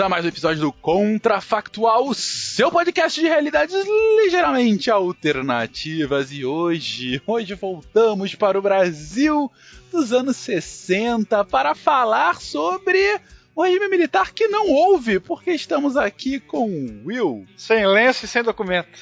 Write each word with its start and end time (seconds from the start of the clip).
Bem-vindos 0.00 0.06
a 0.06 0.08
mais 0.08 0.24
um 0.24 0.28
episódio 0.28 0.60
do 0.62 0.72
Contrafactual, 0.72 2.14
seu 2.14 2.70
podcast 2.70 3.20
de 3.20 3.26
realidades 3.26 3.74
ligeiramente 4.16 4.90
alternativas. 4.90 6.32
E 6.32 6.42
hoje, 6.42 7.20
hoje 7.26 7.54
voltamos 7.54 8.34
para 8.34 8.58
o 8.58 8.62
Brasil 8.62 9.52
dos 9.92 10.10
anos 10.10 10.38
60 10.38 11.44
para 11.44 11.74
falar 11.74 12.40
sobre 12.40 13.20
o 13.54 13.62
regime 13.62 13.88
militar 13.88 14.32
que 14.32 14.48
não 14.48 14.70
houve, 14.70 15.20
porque 15.20 15.50
estamos 15.50 15.98
aqui 15.98 16.40
com 16.40 17.02
Will. 17.04 17.46
Sem 17.54 17.86
lenço 17.86 18.24
e 18.24 18.28
sem 18.28 18.42
documento. 18.42 18.98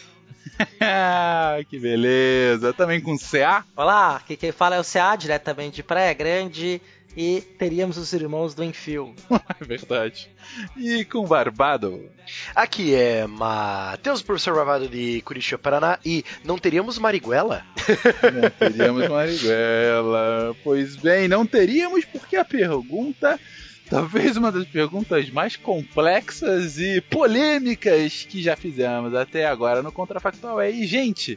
que 1.70 1.78
beleza! 1.78 2.72
Também 2.72 3.00
com 3.00 3.16
CA. 3.16 3.64
Olá, 3.76 4.16
aqui 4.16 4.36
quem 4.36 4.50
fala 4.50 4.74
é 4.74 4.80
o 4.80 4.84
CA, 4.84 5.14
diretamente 5.14 5.76
de 5.76 5.82
Praia 5.84 6.12
Grande 6.12 6.82
e 7.18 7.40
teríamos 7.40 7.98
os 7.98 8.12
irmãos 8.12 8.54
do 8.54 8.62
Enfio. 8.62 9.12
é 9.60 9.64
verdade. 9.64 10.30
E 10.76 11.04
com 11.04 11.26
Barbado. 11.26 12.08
Aqui 12.54 12.94
é 12.94 13.26
Matheus, 13.26 14.22
professor 14.22 14.54
Barbado 14.54 14.88
de 14.88 15.20
Curitiba, 15.22 15.58
Paraná, 15.58 15.98
e 16.04 16.24
não 16.44 16.56
teríamos 16.56 16.96
Mariguela? 16.96 17.66
não 18.32 18.50
teríamos 18.50 19.08
Mariguela. 19.08 20.54
Pois 20.62 20.94
bem, 20.94 21.26
não 21.26 21.44
teríamos 21.44 22.04
porque 22.04 22.36
a 22.36 22.44
pergunta 22.44 23.40
talvez 23.90 24.36
uma 24.36 24.52
das 24.52 24.66
perguntas 24.66 25.28
mais 25.30 25.56
complexas 25.56 26.78
e 26.78 27.00
polêmicas 27.00 28.26
que 28.28 28.40
já 28.40 28.54
fizemos 28.54 29.12
até 29.12 29.44
agora 29.44 29.82
no 29.82 29.90
Contrafactual 29.90 30.60
é: 30.60 30.70
e, 30.70 30.86
gente, 30.86 31.36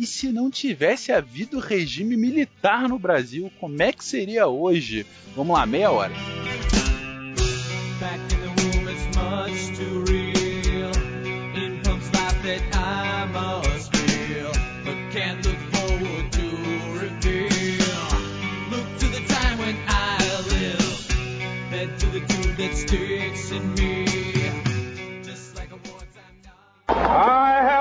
e 0.00 0.06
se 0.06 0.32
não 0.32 0.50
tivesse 0.50 1.12
havido 1.12 1.58
regime 1.58 2.16
militar 2.16 2.88
no 2.88 2.98
Brasil, 2.98 3.52
como 3.60 3.82
é 3.82 3.92
que 3.92 4.02
seria 4.02 4.46
hoje? 4.46 5.04
Vamos 5.36 5.54
lá, 5.54 5.66
meia 5.66 5.90
hora. 5.90 6.14
sticks 22.72 23.52
in 23.52 23.74
me. 23.74 24.10
I 26.88 27.59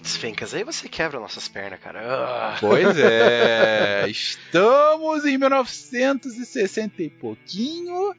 Putz, 0.00 0.16
Fencas, 0.16 0.54
aí 0.54 0.64
você 0.64 0.88
quebra 0.88 1.20
nossas 1.20 1.46
pernas, 1.46 1.78
cara. 1.78 2.00
Ah. 2.02 2.56
Pois 2.58 2.96
é, 2.98 4.06
estamos 4.08 5.26
em 5.26 5.36
1960 5.36 7.02
e 7.02 7.10
pouquinho. 7.10 8.14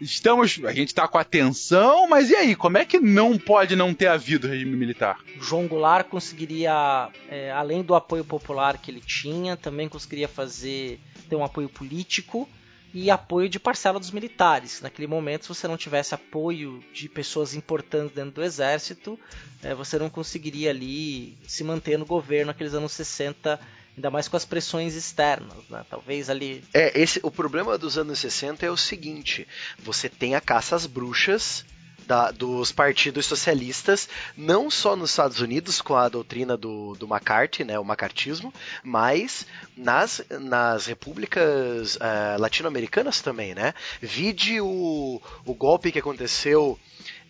Estamos, 0.00 0.60
a 0.64 0.72
gente 0.72 0.92
tá 0.92 1.06
com 1.06 1.16
atenção, 1.16 2.08
mas 2.08 2.30
e 2.30 2.34
aí, 2.34 2.56
como 2.56 2.78
é 2.78 2.84
que 2.84 2.98
não 2.98 3.38
pode 3.38 3.76
não 3.76 3.94
ter 3.94 4.08
havido 4.08 4.48
regime 4.48 4.76
militar? 4.76 5.20
João 5.40 5.68
Goulart 5.68 6.08
conseguiria, 6.08 7.08
é, 7.30 7.52
além 7.52 7.80
do 7.80 7.94
apoio 7.94 8.24
popular 8.24 8.76
que 8.76 8.90
ele 8.90 9.00
tinha, 9.00 9.56
também 9.56 9.88
conseguiria 9.88 10.26
fazer 10.26 10.98
ter 11.28 11.36
um 11.36 11.44
apoio 11.44 11.68
político 11.68 12.48
e 12.94 13.10
apoio 13.10 13.48
de 13.48 13.58
parcela 13.58 13.98
dos 13.98 14.12
militares. 14.12 14.80
Naquele 14.80 15.08
momento, 15.08 15.42
se 15.42 15.48
você 15.48 15.66
não 15.66 15.76
tivesse 15.76 16.14
apoio 16.14 16.82
de 16.92 17.08
pessoas 17.08 17.52
importantes 17.52 18.14
dentro 18.14 18.30
do 18.30 18.42
exército, 18.42 19.18
é, 19.62 19.74
você 19.74 19.98
não 19.98 20.08
conseguiria 20.08 20.70
ali 20.70 21.36
se 21.46 21.64
manter 21.64 21.98
no 21.98 22.06
governo 22.06 22.46
naqueles 22.46 22.72
anos 22.72 22.92
60 22.92 23.58
ainda 23.96 24.10
mais 24.10 24.28
com 24.28 24.36
as 24.36 24.44
pressões 24.44 24.94
externas, 24.94 25.56
né? 25.68 25.84
Talvez 25.88 26.28
ali. 26.30 26.64
É, 26.72 27.00
esse, 27.00 27.20
o 27.22 27.30
problema 27.30 27.76
dos 27.78 27.96
anos 27.98 28.18
60 28.18 28.64
é 28.64 28.70
o 28.70 28.76
seguinte: 28.76 29.46
você 29.78 30.08
tem 30.08 30.34
a 30.34 30.40
caça 30.40 30.76
às 30.76 30.86
bruxas. 30.86 31.64
Da, 32.06 32.30
dos 32.30 32.70
partidos 32.70 33.26
socialistas, 33.26 34.08
não 34.36 34.70
só 34.70 34.94
nos 34.94 35.10
Estados 35.10 35.40
Unidos 35.40 35.80
com 35.80 35.94
a 35.96 36.08
doutrina 36.08 36.56
do, 36.56 36.94
do 36.94 37.06
McCarthy, 37.06 37.64
né, 37.64 37.78
o 37.78 37.84
macartismo, 37.84 38.52
mas 38.82 39.46
nas, 39.76 40.22
nas 40.30 40.86
repúblicas 40.86 41.96
uh, 41.96 42.38
latino-americanas 42.38 43.20
também, 43.20 43.54
né? 43.54 43.74
Vide 44.00 44.60
o, 44.60 45.20
o 45.44 45.54
golpe 45.54 45.90
que 45.90 45.98
aconteceu 45.98 46.78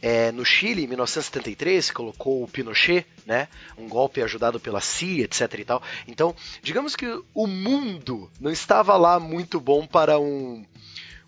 é, 0.05 0.31
no 0.33 0.45
Chile, 0.45 0.85
em 0.85 0.87
1973, 0.87 1.91
colocou 1.91 2.43
o 2.43 2.49
Pinochet, 2.49 3.07
né? 3.25 3.49
Um 3.79 3.89
golpe 3.89 4.21
ajudado 4.21 4.61
pela 4.61 4.81
CIA, 4.81 5.25
etc 5.25 5.59
e 5.59 5.65
tal. 5.65 5.83
Então, 6.07 6.37
digamos 6.63 6.95
que 6.95 7.07
o 7.33 7.47
mundo 7.47 8.31
não 8.39 8.51
estava 8.51 8.99
lá 8.99 9.19
muito 9.19 9.59
bom 9.59 9.87
para 9.87 10.19
um 10.19 10.63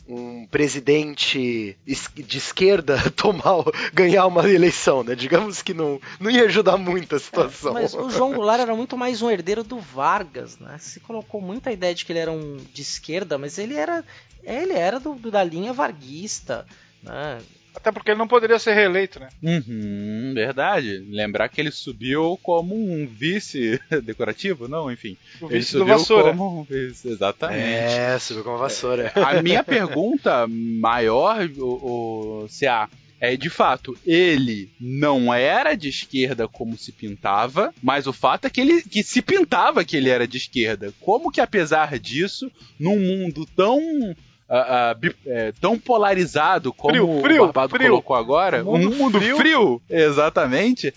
um 0.08 0.47
presidente 0.47 1.76
de 1.85 2.38
esquerda 2.38 2.99
tomar, 3.11 3.64
ganhar 3.93 4.26
uma 4.26 4.49
eleição, 4.49 5.03
né? 5.03 5.14
Digamos 5.14 5.62
que 5.62 5.75
não, 5.75 6.00
não 6.20 6.31
ia 6.31 6.44
ajudar 6.44 6.76
muito 6.76 7.17
a 7.17 7.19
situação. 7.19 7.70
É, 7.70 7.82
mas 7.82 7.94
o 7.94 8.08
João 8.11 8.32
Goulart 8.35 8.61
era 8.61 8.75
muito 8.75 8.97
mais 8.97 9.20
um 9.23 9.31
herdeiro 9.31 9.64
do 9.64 9.79
Vargas, 9.79 10.58
né? 10.58 10.76
Se 10.79 11.00
colocou 11.00 11.41
muita 11.41 11.73
ideia 11.73 11.94
de 11.94 12.05
que 12.05 12.12
ele 12.12 12.20
era 12.20 12.32
um 12.32 12.56
de 12.73 12.82
esquerda, 12.82 13.37
mas 13.37 13.58
ele 13.58 13.75
era 13.75 14.05
ele 14.43 14.75
era 14.75 15.00
do, 15.00 15.14
do 15.14 15.31
da 15.31 15.43
linha 15.43 15.73
varguista, 15.73 16.64
né? 17.02 17.41
Até 17.76 17.93
porque 17.93 18.11
ele 18.11 18.19
não 18.19 18.26
poderia 18.26 18.58
ser 18.58 18.75
reeleito, 18.75 19.20
né? 19.20 19.28
Uhum, 19.43 20.32
verdade. 20.34 21.05
Lembrar 21.11 21.49
que 21.49 21.61
ele 21.61 21.70
subiu 21.70 22.38
como 22.43 22.75
um 22.75 23.06
vice 23.06 23.78
decorativo, 24.02 24.67
não, 24.67 24.90
enfim. 24.90 25.17
O 25.40 25.46
ele 25.46 25.58
vice 25.58 25.73
do 25.75 25.78
subiu 25.81 25.99
vassoura. 25.99 26.31
como 26.31 26.61
um 26.61 26.64
vice, 26.64 27.08
exatamente. 27.08 27.61
É, 27.61 28.19
subiu 28.19 28.43
com 28.44 28.50
uma 28.50 28.58
vassoura. 28.58 29.12
A 29.14 29.43
minha 29.43 29.62
pergunta 29.62 30.46
maior, 30.49 31.49
o, 31.58 32.44
o 32.44 32.49
CA, 32.49 32.88
É, 33.19 33.34
de 33.37 33.49
fato, 33.49 33.96
ele 34.06 34.69
não 34.81 35.32
era 35.32 35.75
de 35.75 35.88
esquerda 35.88 36.46
como 36.46 36.76
se 36.76 36.93
pintava, 36.93 37.73
mas 37.82 38.06
o 38.06 38.12
fato 38.12 38.46
é 38.46 38.50
que 38.50 38.61
ele 38.61 38.82
que 38.82 39.02
se 39.02 39.23
pintava 39.23 39.84
que 39.84 39.96
ele 39.96 40.11
era 40.11 40.26
de 40.28 40.37
esquerda. 40.37 40.93
Como 41.00 41.31
que 41.31 41.40
apesar 41.40 41.99
disso, 41.99 42.50
num 42.78 42.99
mundo 42.99 43.46
tão 43.56 44.14
ah, 44.48 44.90
ah, 44.90 44.94
bi- 44.94 45.14
é, 45.26 45.52
tão 45.60 45.78
polarizado 45.78 46.72
como 46.72 46.94
Frio, 46.94 47.20
frio, 47.20 47.43
o 47.43 47.46
Barbado 47.46 47.76
frio. 47.76 47.88
colocou 47.90 48.16
agora, 48.16 48.62
Um 48.62 48.78
mundo 48.78 48.90
um 48.90 48.94
mundo 48.96 49.19
frio. 49.20 49.37
frio, 49.37 49.82
exatamente. 49.88 50.93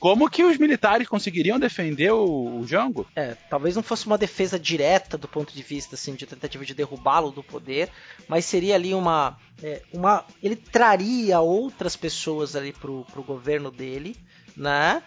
Como 0.00 0.30
que 0.30 0.44
os 0.44 0.56
militares 0.58 1.08
conseguiriam 1.08 1.58
defender 1.58 2.12
o, 2.12 2.60
o 2.60 2.66
Jango? 2.66 3.04
É, 3.16 3.34
talvez 3.50 3.74
não 3.74 3.82
fosse 3.82 4.06
uma 4.06 4.16
defesa 4.16 4.56
direta 4.56 5.18
do 5.18 5.26
ponto 5.26 5.52
de 5.52 5.60
vista 5.62 5.96
assim 5.96 6.14
de 6.14 6.24
tentativa 6.24 6.64
de 6.64 6.72
derrubá-lo 6.72 7.32
do 7.32 7.42
poder, 7.42 7.88
mas 8.28 8.44
seria 8.44 8.76
ali 8.76 8.94
uma, 8.94 9.36
é, 9.60 9.82
uma 9.92 10.24
ele 10.40 10.54
traria 10.54 11.40
outras 11.40 11.96
pessoas 11.96 12.54
ali 12.54 12.72
pro, 12.72 13.04
pro 13.12 13.24
governo 13.24 13.72
dele, 13.72 14.14
né? 14.56 15.02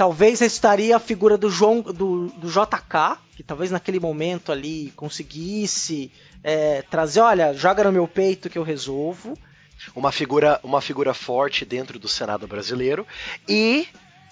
Talvez 0.00 0.40
estaria 0.40 0.96
a 0.96 0.98
figura 0.98 1.36
do 1.36 1.50
João 1.50 1.82
do, 1.82 2.28
do 2.28 2.48
JK, 2.48 3.18
que 3.36 3.42
talvez 3.42 3.70
naquele 3.70 4.00
momento 4.00 4.50
ali 4.50 4.94
conseguisse 4.96 6.10
é, 6.42 6.80
trazer, 6.80 7.20
olha, 7.20 7.52
joga 7.52 7.84
no 7.84 7.92
meu 7.92 8.08
peito 8.08 8.48
que 8.48 8.56
eu 8.56 8.62
resolvo. 8.62 9.36
uma 9.94 10.10
figura, 10.10 10.58
uma 10.62 10.80
figura 10.80 11.12
forte 11.12 11.66
dentro 11.66 11.98
do 11.98 12.08
Senado 12.08 12.46
brasileiro 12.46 13.06
e 13.46 13.86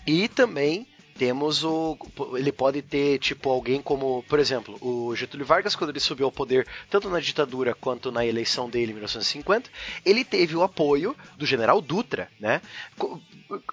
e 0.07 0.27
também 0.27 0.87
temos 1.19 1.65
o 1.65 1.99
ele 2.35 2.53
pode 2.53 2.81
ter 2.81 3.19
tipo 3.19 3.51
alguém 3.51 3.83
como, 3.83 4.25
por 4.29 4.39
exemplo, 4.39 4.79
o 4.81 5.15
Getúlio 5.17 5.45
Vargas 5.45 5.75
quando 5.75 5.91
ele 5.91 6.01
subiu 6.01 6.27
ao 6.27 6.33
poder, 6.33 6.67
tanto 6.89 7.11
na 7.11 7.19
ditadura 7.19 7.75
quanto 7.75 8.13
na 8.13 8.25
eleição 8.25 8.71
dele 8.71 8.93
em 8.93 8.95
1950, 8.95 9.69
ele 10.05 10.25
teve 10.25 10.57
o 10.57 10.63
apoio 10.63 11.17
do 11.37 11.45
General 11.45 11.81
Dutra, 11.81 12.29
né? 12.39 12.63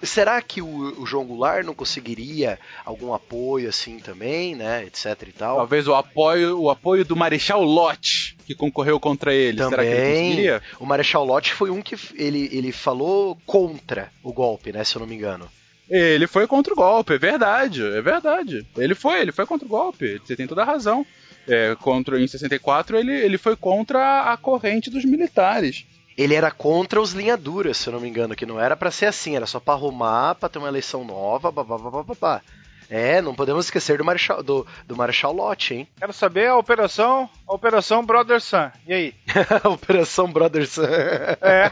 Será 0.02 0.42
que 0.42 0.62
o, 0.62 1.02
o 1.02 1.06
João 1.06 1.26
Goulart 1.26 1.66
não 1.66 1.74
conseguiria 1.74 2.58
algum 2.86 3.14
apoio 3.14 3.68
assim 3.68 4.00
também, 4.00 4.56
né, 4.56 4.86
etc 4.86 5.22
e 5.28 5.32
tal? 5.34 5.58
Talvez 5.58 5.88
o 5.88 5.94
apoio, 5.94 6.60
o 6.60 6.70
apoio 6.70 7.04
do 7.04 7.16
Marechal 7.16 7.62
Lott, 7.62 8.38
que 8.46 8.56
concorreu 8.56 9.00
contra 9.00 9.34
ele. 9.34 9.58
Será 9.58 9.84
que 9.84 9.90
ele 9.90 9.96
Também. 9.96 10.24
conseguiria? 10.24 10.64
O 10.80 10.86
Marechal 10.86 11.26
Lott 11.26 11.54
foi 11.54 11.70
um 11.70 11.82
que 11.82 11.96
ele, 12.16 12.50
ele 12.52 12.72
falou 12.72 13.38
contra 13.46 14.12
o 14.24 14.32
golpe, 14.32 14.72
né, 14.72 14.84
se 14.84 14.96
eu 14.96 15.02
não 15.02 15.08
me 15.08 15.16
engano. 15.16 15.50
Ele 15.90 16.28
foi 16.28 16.48
contra 16.48 16.74
o 16.74 16.76
golpe, 16.76 17.14
é 17.14 17.18
verdade, 17.18 17.84
é 17.84 18.02
verdade. 18.02 18.66
Ele 18.76 18.96
foi, 18.96 19.22
ele 19.22 19.32
foi 19.32 19.46
contra 19.46 19.66
o 19.66 19.70
golpe, 19.70 20.20
você 20.24 20.36
tem 20.36 20.48
toda 20.48 20.64
a 20.64 20.66
razão. 20.66 21.06
É, 21.48 21.76
contra, 21.80 22.20
em 22.20 22.28
64 22.28 22.98
ele, 22.98 23.14
ele 23.14 23.38
foi 23.38 23.56
contra 23.56 24.32
a 24.32 24.38
corrente 24.38 24.90
dos 24.90 25.06
militares. 25.06 25.86
Ele 26.18 26.34
era 26.34 26.50
contra 26.50 27.00
os 27.00 27.12
linha 27.12 27.36
duras, 27.36 27.78
se 27.78 27.88
eu 27.88 27.94
não 27.94 28.00
me 28.00 28.08
engano, 28.08 28.36
que 28.36 28.46
não 28.46 28.60
era 28.60 28.76
pra 28.76 28.90
ser 28.90 29.06
assim, 29.06 29.36
era 29.36 29.46
só 29.46 29.60
pra 29.60 29.74
arrumar, 29.74 30.36
pra 30.36 30.50
ter 30.50 30.60
uma 30.60 30.70
eleição 30.70 31.04
nova, 31.04 31.52
babá, 31.52 31.78
babá, 31.78 32.04
babá. 32.04 32.42
É, 32.90 33.22
não 33.22 33.34
podemos 33.34 33.66
esquecer 33.66 33.98
do 33.98 34.06
Marechal, 34.06 34.44
do, 34.44 34.66
do 34.88 34.96
Marechal 34.96 35.34
Lott, 35.34 35.74
hein? 35.74 35.88
Quero 35.98 36.14
saber 36.14 36.48
a 36.48 36.58
operação, 36.58 37.30
a 37.48 37.54
operação 37.54 38.06
Brother 38.06 38.40
Sun. 38.40 38.70
E 38.88 38.94
aí? 38.94 39.16
Operação 39.66 40.32
Brothers. 40.32 40.78
É, 40.78 41.72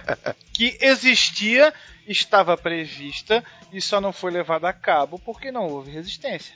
que 0.54 0.78
existia, 0.82 1.74
estava 2.08 2.58
prevista 2.58 3.44
e 3.72 3.80
só 3.82 4.00
não 4.02 4.12
foi 4.12 4.32
levada 4.32 4.68
a 4.68 4.74
cabo 4.74 5.18
porque 5.20 5.52
não 5.52 5.68
houve 5.68 5.92
resistência. 5.92 6.54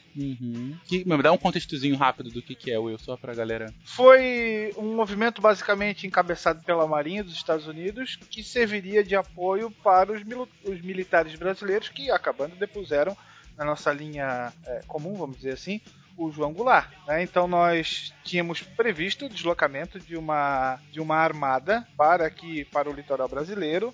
Que, 0.87 1.03
me 1.05 1.21
dá 1.21 1.31
um 1.31 1.37
contextozinho 1.37 1.95
rápido 1.95 2.29
do 2.31 2.41
que, 2.41 2.55
que 2.55 2.71
é, 2.71 2.77
Will, 2.79 2.97
só 2.97 3.15
pra 3.15 3.33
galera. 3.33 3.73
Foi 3.83 4.73
um 4.77 4.95
movimento 4.95 5.41
basicamente 5.41 6.05
encabeçado 6.07 6.63
pela 6.63 6.87
Marinha 6.87 7.23
dos 7.23 7.33
Estados 7.33 7.67
Unidos 7.67 8.17
que 8.29 8.43
serviria 8.43 9.03
de 9.03 9.15
apoio 9.15 9.69
para 9.83 10.11
os, 10.11 10.23
mil- 10.23 10.49
os 10.63 10.81
militares 10.81 11.35
brasileiros 11.35 11.89
que, 11.89 12.09
acabando, 12.11 12.55
depuseram 12.55 13.15
na 13.57 13.65
nossa 13.65 13.91
linha 13.91 14.51
é, 14.65 14.81
comum, 14.87 15.15
vamos 15.15 15.37
dizer 15.37 15.53
assim, 15.53 15.81
o 16.15 16.31
João 16.31 16.51
Goulart. 16.53 16.89
né? 17.07 17.21
Então 17.21 17.47
nós 17.47 18.11
tínhamos 18.23 18.61
previsto 18.61 19.25
o 19.25 19.29
deslocamento 19.29 19.99
de 19.99 20.15
uma, 20.17 20.79
de 20.91 20.99
uma 20.99 21.15
armada 21.15 21.87
para 21.95 22.25
aqui 22.25 22.65
para 22.65 22.89
o 22.89 22.93
litoral 22.93 23.27
brasileiro. 23.27 23.93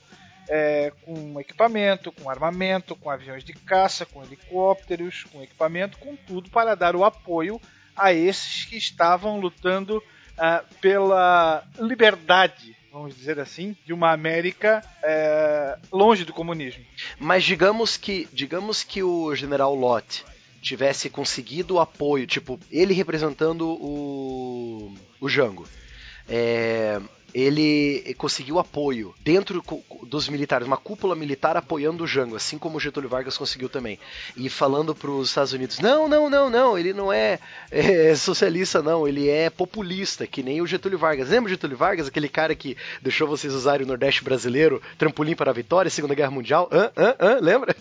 É, 0.50 0.92
com 1.06 1.40
equipamento, 1.40 2.12
com 2.12 2.30
armamento, 2.30 2.96
com 2.96 3.10
aviões 3.10 3.44
de 3.44 3.54
caça, 3.54 4.06
com 4.06 4.24
helicópteros, 4.24 5.24
com 5.32 5.42
equipamento, 5.42 5.98
com 5.98 6.16
tudo 6.16 6.50
para 6.50 6.76
dar 6.76 6.96
o 6.96 7.04
apoio 7.04 7.60
a 7.96 8.14
esses 8.14 8.66
que 8.66 8.78
estavam 8.78 9.40
lutando 9.40 10.02
ah, 10.38 10.64
pela 10.82 11.64
liberdade, 11.80 12.76
vamos 12.92 13.16
dizer 13.16 13.40
assim, 13.40 13.76
de 13.86 13.94
uma 13.94 14.12
América 14.12 14.84
eh, 15.04 15.78
longe 15.92 16.26
do 16.26 16.34
comunismo. 16.34 16.84
Mas 17.20 17.44
digamos 17.44 17.98
que, 17.98 18.28
digamos 18.32 18.84
que 18.84 19.02
o 19.04 19.36
General 19.36 19.74
Lott 19.74 20.24
tivesse 20.62 21.10
conseguido 21.10 21.76
o 21.76 21.80
apoio, 21.80 22.26
tipo, 22.26 22.60
ele 22.72 22.94
representando 22.94 23.68
o, 23.68 24.96
o 25.20 25.30
Jango. 25.30 25.68
É, 26.28 27.02
ele 27.34 28.14
conseguiu 28.18 28.60
apoio 28.60 29.14
dentro 29.22 29.64
dos 30.04 30.30
militares, 30.30 30.68
uma 30.68 30.78
cúpula 30.78 31.16
militar 31.16 31.58
apoiando 31.58 32.04
o 32.04 32.08
Jango, 32.08 32.36
assim 32.36 32.58
como 32.58 32.80
Getúlio 32.80 33.10
Vargas 33.10 33.38
conseguiu 33.38 33.68
também. 33.68 34.00
E 34.38 34.50
falando 34.50 34.94
para 34.94 35.10
os 35.10 35.30
Estados 35.30 35.54
Unidos: 35.54 35.80
não, 35.80 36.08
não, 36.08 36.30
não, 36.30 36.50
não, 36.50 36.78
ele 36.78 36.94
não 36.94 37.12
é, 37.12 37.40
é, 37.72 38.16
socialista, 38.16 38.82
não, 38.82 39.08
ele 39.08 39.30
é 39.30 39.50
populista, 39.50 40.28
que 40.28 40.44
nem 40.44 40.62
o 40.62 40.68
Getúlio 40.68 41.00
Vargas. 41.00 41.30
Lembra 41.30 41.50
Getúlio 41.50 41.78
Vargas, 41.78 42.08
aquele 42.08 42.30
cara 42.30 42.54
que 42.56 42.78
deixou 43.02 43.28
vocês 43.28 43.54
usarem 43.54 43.86
o 43.86 43.88
Nordeste 43.88 44.24
brasileiro, 44.24 44.82
trampolim 44.98 45.36
para 45.36 45.52
a 45.52 45.54
vitória, 45.54 45.90
Segunda 45.90 46.16
Guerra 46.16 46.32
Mundial? 46.32 46.70
Hã, 46.72 46.92
hã, 46.96 47.16
hã, 47.20 47.40
lembra? 47.42 47.76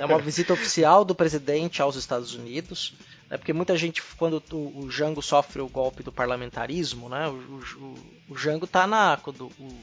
É 0.00 0.04
uma 0.04 0.18
visita 0.18 0.52
oficial 0.52 1.04
do 1.04 1.14
presidente 1.14 1.82
aos 1.82 1.96
Estados 1.96 2.34
Unidos, 2.34 2.94
né, 3.30 3.38
porque 3.38 3.52
muita 3.52 3.76
gente, 3.76 4.02
quando 4.18 4.42
o, 4.52 4.84
o 4.84 4.90
Jango 4.90 5.22
sofre 5.22 5.62
o 5.62 5.68
golpe 5.68 6.02
do 6.02 6.10
parlamentarismo, 6.10 7.08
né, 7.08 7.28
o, 7.28 7.60
o, 7.78 7.94
o 8.30 8.36
Jango 8.36 8.66
tá 8.66 8.88
na. 8.88 9.16
Quando 9.16 9.46
o, 9.46 9.80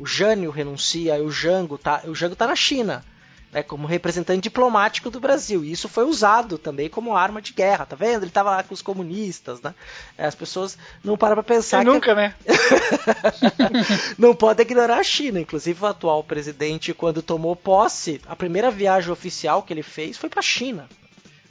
o 0.00 0.06
Jânio 0.06 0.50
renuncia, 0.50 1.14
o 1.22 1.30
Jango 1.30 1.78
tá, 1.78 2.02
o 2.04 2.14
Jango 2.14 2.34
tá 2.34 2.48
na 2.48 2.56
China. 2.56 3.04
Né, 3.52 3.62
como 3.62 3.86
representante 3.86 4.42
diplomático 4.42 5.08
do 5.08 5.20
Brasil. 5.20 5.64
E 5.64 5.70
isso 5.70 5.88
foi 5.88 6.04
usado 6.04 6.58
também 6.58 6.90
como 6.90 7.16
arma 7.16 7.40
de 7.40 7.52
guerra, 7.52 7.86
tá 7.86 7.94
vendo? 7.94 8.24
Ele 8.24 8.30
tava 8.30 8.50
lá 8.50 8.62
com 8.64 8.74
os 8.74 8.82
comunistas, 8.82 9.62
né? 9.62 9.72
As 10.18 10.34
pessoas 10.34 10.76
não 11.02 11.16
param 11.16 11.36
pra 11.36 11.44
pensar 11.44 11.78
Quem 11.78 11.86
que 11.86 11.92
nunca, 11.92 12.12
né? 12.12 12.34
não 14.18 14.34
pode 14.34 14.60
ignorar 14.62 14.98
a 14.98 15.04
China. 15.04 15.40
Inclusive, 15.40 15.80
o 15.80 15.86
atual 15.86 16.24
presidente, 16.24 16.92
quando 16.92 17.22
tomou 17.22 17.54
posse, 17.54 18.20
a 18.26 18.34
primeira 18.34 18.68
viagem 18.68 19.12
oficial 19.12 19.62
que 19.62 19.72
ele 19.72 19.84
fez 19.84 20.18
foi 20.18 20.28
para 20.28 20.40
a 20.40 20.42
China. 20.42 20.88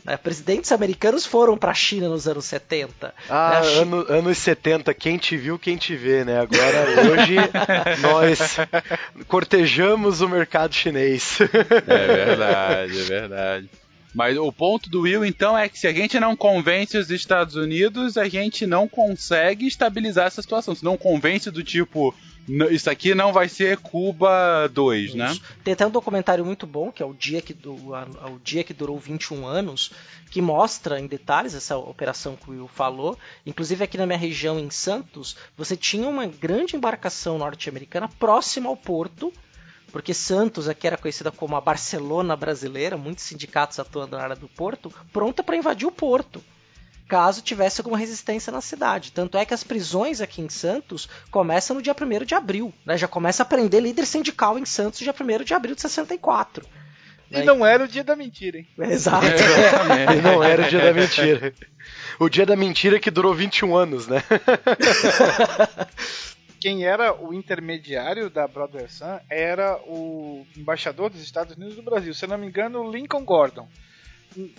Né? 0.05 0.15
Presidentes 0.17 0.71
americanos 0.71 1.25
foram 1.25 1.57
para 1.57 1.71
a 1.71 1.73
China 1.73 2.07
nos 2.07 2.27
anos 2.27 2.45
70. 2.45 3.13
Ah, 3.29 3.59
né? 3.61 3.67
Ano- 3.79 4.05
anos 4.07 4.37
70, 4.37 4.93
quem 4.93 5.17
te 5.17 5.35
viu, 5.35 5.57
quem 5.57 5.75
te 5.77 5.95
vê, 5.95 6.23
né? 6.23 6.39
Agora, 6.39 6.85
hoje, 7.11 7.35
nós 8.01 8.57
cortejamos 9.27 10.21
o 10.21 10.29
mercado 10.29 10.73
chinês. 10.73 11.39
É 11.41 12.07
verdade, 12.25 12.99
é 12.99 13.03
verdade. 13.03 13.69
Mas 14.13 14.37
o 14.37 14.49
ponto 14.49 14.89
do 14.89 15.01
Will, 15.01 15.25
então, 15.25 15.57
é 15.57 15.67
que 15.67 15.77
se 15.77 15.87
a 15.87 15.91
gente 15.93 16.17
não 16.21 16.37
convence 16.37 16.97
os 16.97 17.11
Estados 17.11 17.55
Unidos, 17.55 18.15
a 18.17 18.29
gente 18.29 18.65
não 18.65 18.87
consegue 18.87 19.67
estabilizar 19.67 20.27
essa 20.27 20.41
situação. 20.41 20.73
Se 20.73 20.85
não 20.85 20.95
convence 20.95 21.51
do 21.51 21.61
tipo, 21.61 22.15
"N- 22.15 22.34
isso 22.71 22.89
aqui 22.89 23.15
não 23.15 23.33
vai 23.33 23.49
ser 23.49 23.77
Cuba 23.77 24.67
2, 24.71 25.13
né? 25.15 25.31
Isso. 25.31 25.41
Tem 25.63 25.73
até 25.73 25.85
um 25.85 25.89
documentário 25.89 26.45
muito 26.45 26.67
bom, 26.67 26.91
que 26.91 27.01
é 27.01 27.05
o 27.05 27.13
dia 27.13 27.41
que, 27.41 27.53
du- 27.53 27.93
a- 27.95 28.07
o 28.29 28.39
dia 28.39 28.63
que 28.63 28.73
durou 28.73 28.99
21 28.99 29.45
anos, 29.47 29.91
que 30.29 30.41
mostra 30.41 30.99
em 30.99 31.07
detalhes 31.07 31.53
essa 31.55 31.77
operação 31.77 32.35
que 32.35 32.49
o 32.49 32.53
Will 32.53 32.67
falou. 32.67 33.17
Inclusive 33.45 33.83
aqui 33.83 33.97
na 33.97 34.05
minha 34.05 34.17
região, 34.17 34.59
em 34.59 34.69
Santos, 34.69 35.35
você 35.57 35.75
tinha 35.75 36.07
uma 36.07 36.25
grande 36.27 36.75
embarcação 36.75 37.37
norte-americana 37.37 38.07
próxima 38.07 38.69
ao 38.69 38.77
porto, 38.77 39.33
porque 39.91 40.13
Santos 40.13 40.67
aqui 40.67 40.85
era 40.87 40.97
conhecida 40.97 41.31
como 41.31 41.55
a 41.55 41.61
Barcelona 41.61 42.35
brasileira, 42.35 42.97
muitos 42.97 43.23
sindicatos 43.23 43.79
atuando 43.79 44.17
na 44.17 44.23
área 44.23 44.35
do 44.35 44.47
porto, 44.49 44.93
pronta 45.13 45.41
para 45.43 45.55
invadir 45.55 45.87
o 45.87 45.91
porto. 45.91 46.43
Caso 47.07 47.41
tivesse 47.41 47.81
alguma 47.81 47.97
resistência 47.97 48.51
na 48.51 48.61
cidade. 48.61 49.11
Tanto 49.11 49.37
é 49.37 49.45
que 49.45 49.53
as 49.53 49.63
prisões 49.63 50.21
aqui 50.21 50.41
em 50.41 50.49
Santos 50.49 51.07
começam 51.29 51.75
no 51.75 51.81
dia 51.81 51.95
1 51.99 52.25
de 52.25 52.33
abril. 52.33 52.73
Né? 52.85 52.97
Já 52.97 53.07
começa 53.07 53.43
a 53.43 53.45
prender 53.45 53.81
líder 53.81 54.05
sindical 54.05 54.57
em 54.57 54.65
Santos 54.65 55.01
no 55.01 55.13
dia 55.13 55.39
1 55.39 55.43
de 55.43 55.53
abril 55.53 55.75
de 55.75 55.81
64. 55.81 56.65
E 57.31 57.41
não 57.41 57.65
era 57.65 57.83
o 57.83 57.87
dia 57.87 58.03
da 58.03 58.15
mentira, 58.15 58.59
hein? 58.59 58.67
Exato. 58.77 59.25
E 60.17 60.21
não 60.21 60.43
era 60.43 60.63
o 60.63 60.69
dia 60.69 60.79
da 60.79 60.93
mentira. 60.93 61.53
O 62.19 62.29
dia 62.29 62.45
da 62.45 62.55
mentira 62.55 62.99
que 62.99 63.11
durou 63.11 63.33
21 63.33 63.75
anos, 63.75 64.07
né? 64.07 64.23
Quem 66.59 66.85
era 66.85 67.13
o 67.13 67.33
intermediário 67.33 68.29
da 68.29 68.47
Brother 68.47 68.91
Sun 68.91 69.19
era 69.29 69.77
o 69.85 70.45
embaixador 70.57 71.09
dos 71.09 71.21
Estados 71.21 71.55
Unidos 71.55 71.75
do 71.75 71.83
Brasil, 71.83 72.13
se 72.13 72.25
eu 72.25 72.29
não 72.29 72.37
me 72.37 72.47
engano, 72.47 72.89
Lincoln 72.89 73.23
Gordon, 73.23 73.67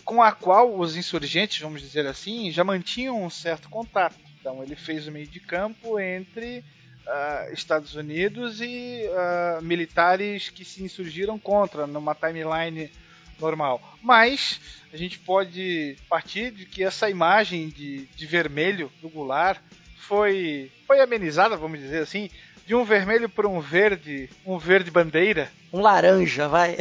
com 0.05 0.23
a 0.23 0.33
qual 0.33 0.79
os 0.79 0.97
insurgentes, 0.97 1.61
vamos 1.61 1.81
dizer 1.81 2.07
assim, 2.07 2.51
já 2.51 2.65
mantinham 2.65 3.23
um 3.23 3.31
certo 3.31 3.69
contato. 3.69 4.17
Então 4.41 4.63
ele 4.63 4.77
fez 4.77 5.07
o 5.07 5.13
meio 5.13 5.27
de 5.27 5.41
campo 5.41 5.99
entre 5.99 6.65
ah, 7.07 7.49
Estados 7.53 7.95
Unidos 7.95 8.61
e 8.61 9.03
ah, 9.13 9.59
militares 9.63 10.49
que 10.49 10.65
se 10.65 10.83
insurgiram 10.83 11.39
contra, 11.39 11.87
numa 11.87 12.15
timeline 12.15 12.91
normal. 13.39 13.81
Mas 14.03 14.61
a 14.93 14.97
gente 14.97 15.19
pode 15.19 15.97
partir 16.09 16.51
de 16.51 16.65
que 16.65 16.83
essa 16.83 17.11
imagem 17.11 17.69
de, 17.69 18.07
de 18.07 18.27
vermelho 18.27 18.91
do 19.01 19.09
Goulart 19.09 19.61
foi, 19.99 20.71
foi 20.87 21.01
amenizada, 21.01 21.57
vamos 21.57 21.81
dizer 21.81 22.03
assim, 22.03 22.31
de 22.67 22.75
um 22.75 22.85
vermelho 22.85 23.29
para 23.29 23.49
um 23.49 23.61
verde, 23.61 24.29
um 24.45 24.59
verde 24.59 24.91
bandeira. 24.91 25.51
Um 25.73 25.81
laranja, 25.81 26.49
vai. 26.49 26.77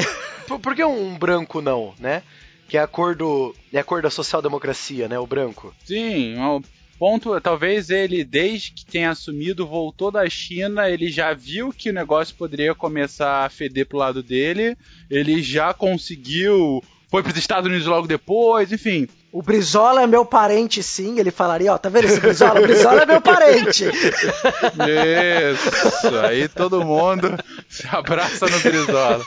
Por, 0.47 0.59
por 0.59 0.75
que 0.75 0.83
um 0.83 1.17
branco 1.17 1.61
não, 1.61 1.95
né? 1.99 2.21
Que 2.67 2.77
é 2.77 2.81
a 2.81 2.87
cor 2.87 3.15
do. 3.15 3.55
É 3.71 3.79
a 3.79 3.83
cor 3.83 4.01
da 4.01 4.09
social-democracia, 4.09 5.07
né? 5.07 5.19
O 5.19 5.27
branco. 5.27 5.73
Sim, 5.83 6.37
o 6.39 6.61
ponto, 6.97 7.39
talvez 7.41 7.89
ele, 7.89 8.23
desde 8.23 8.71
que 8.71 8.85
tenha 8.85 9.11
assumido, 9.11 9.67
voltou 9.67 10.11
da 10.11 10.27
China, 10.29 10.89
ele 10.89 11.09
já 11.09 11.33
viu 11.33 11.71
que 11.71 11.89
o 11.89 11.93
negócio 11.93 12.35
poderia 12.35 12.73
começar 12.73 13.45
a 13.45 13.49
feder 13.49 13.85
pro 13.85 13.97
lado 13.97 14.23
dele, 14.23 14.77
ele 15.09 15.41
já 15.41 15.73
conseguiu, 15.73 16.81
foi 17.15 17.23
pros 17.23 17.37
Estados 17.37 17.69
Unidos 17.69 17.87
logo 17.87 18.07
depois, 18.07 18.73
enfim. 18.73 19.07
O 19.31 19.41
Brizola 19.41 20.01
é 20.01 20.07
meu 20.07 20.25
parente, 20.25 20.83
sim. 20.83 21.17
Ele 21.17 21.31
falaria, 21.31 21.71
ó, 21.71 21.77
tá 21.77 21.87
vendo 21.87 22.07
esse 22.07 22.19
Brizola? 22.19 22.59
O 22.59 22.63
Brizola 22.63 23.03
é 23.03 23.05
meu 23.05 23.21
parente. 23.21 23.85
Isso, 23.85 26.17
aí 26.21 26.49
todo 26.49 26.83
mundo 26.83 27.33
se 27.69 27.87
abraça 27.87 28.47
no 28.47 28.59
Brizola. 28.59 29.25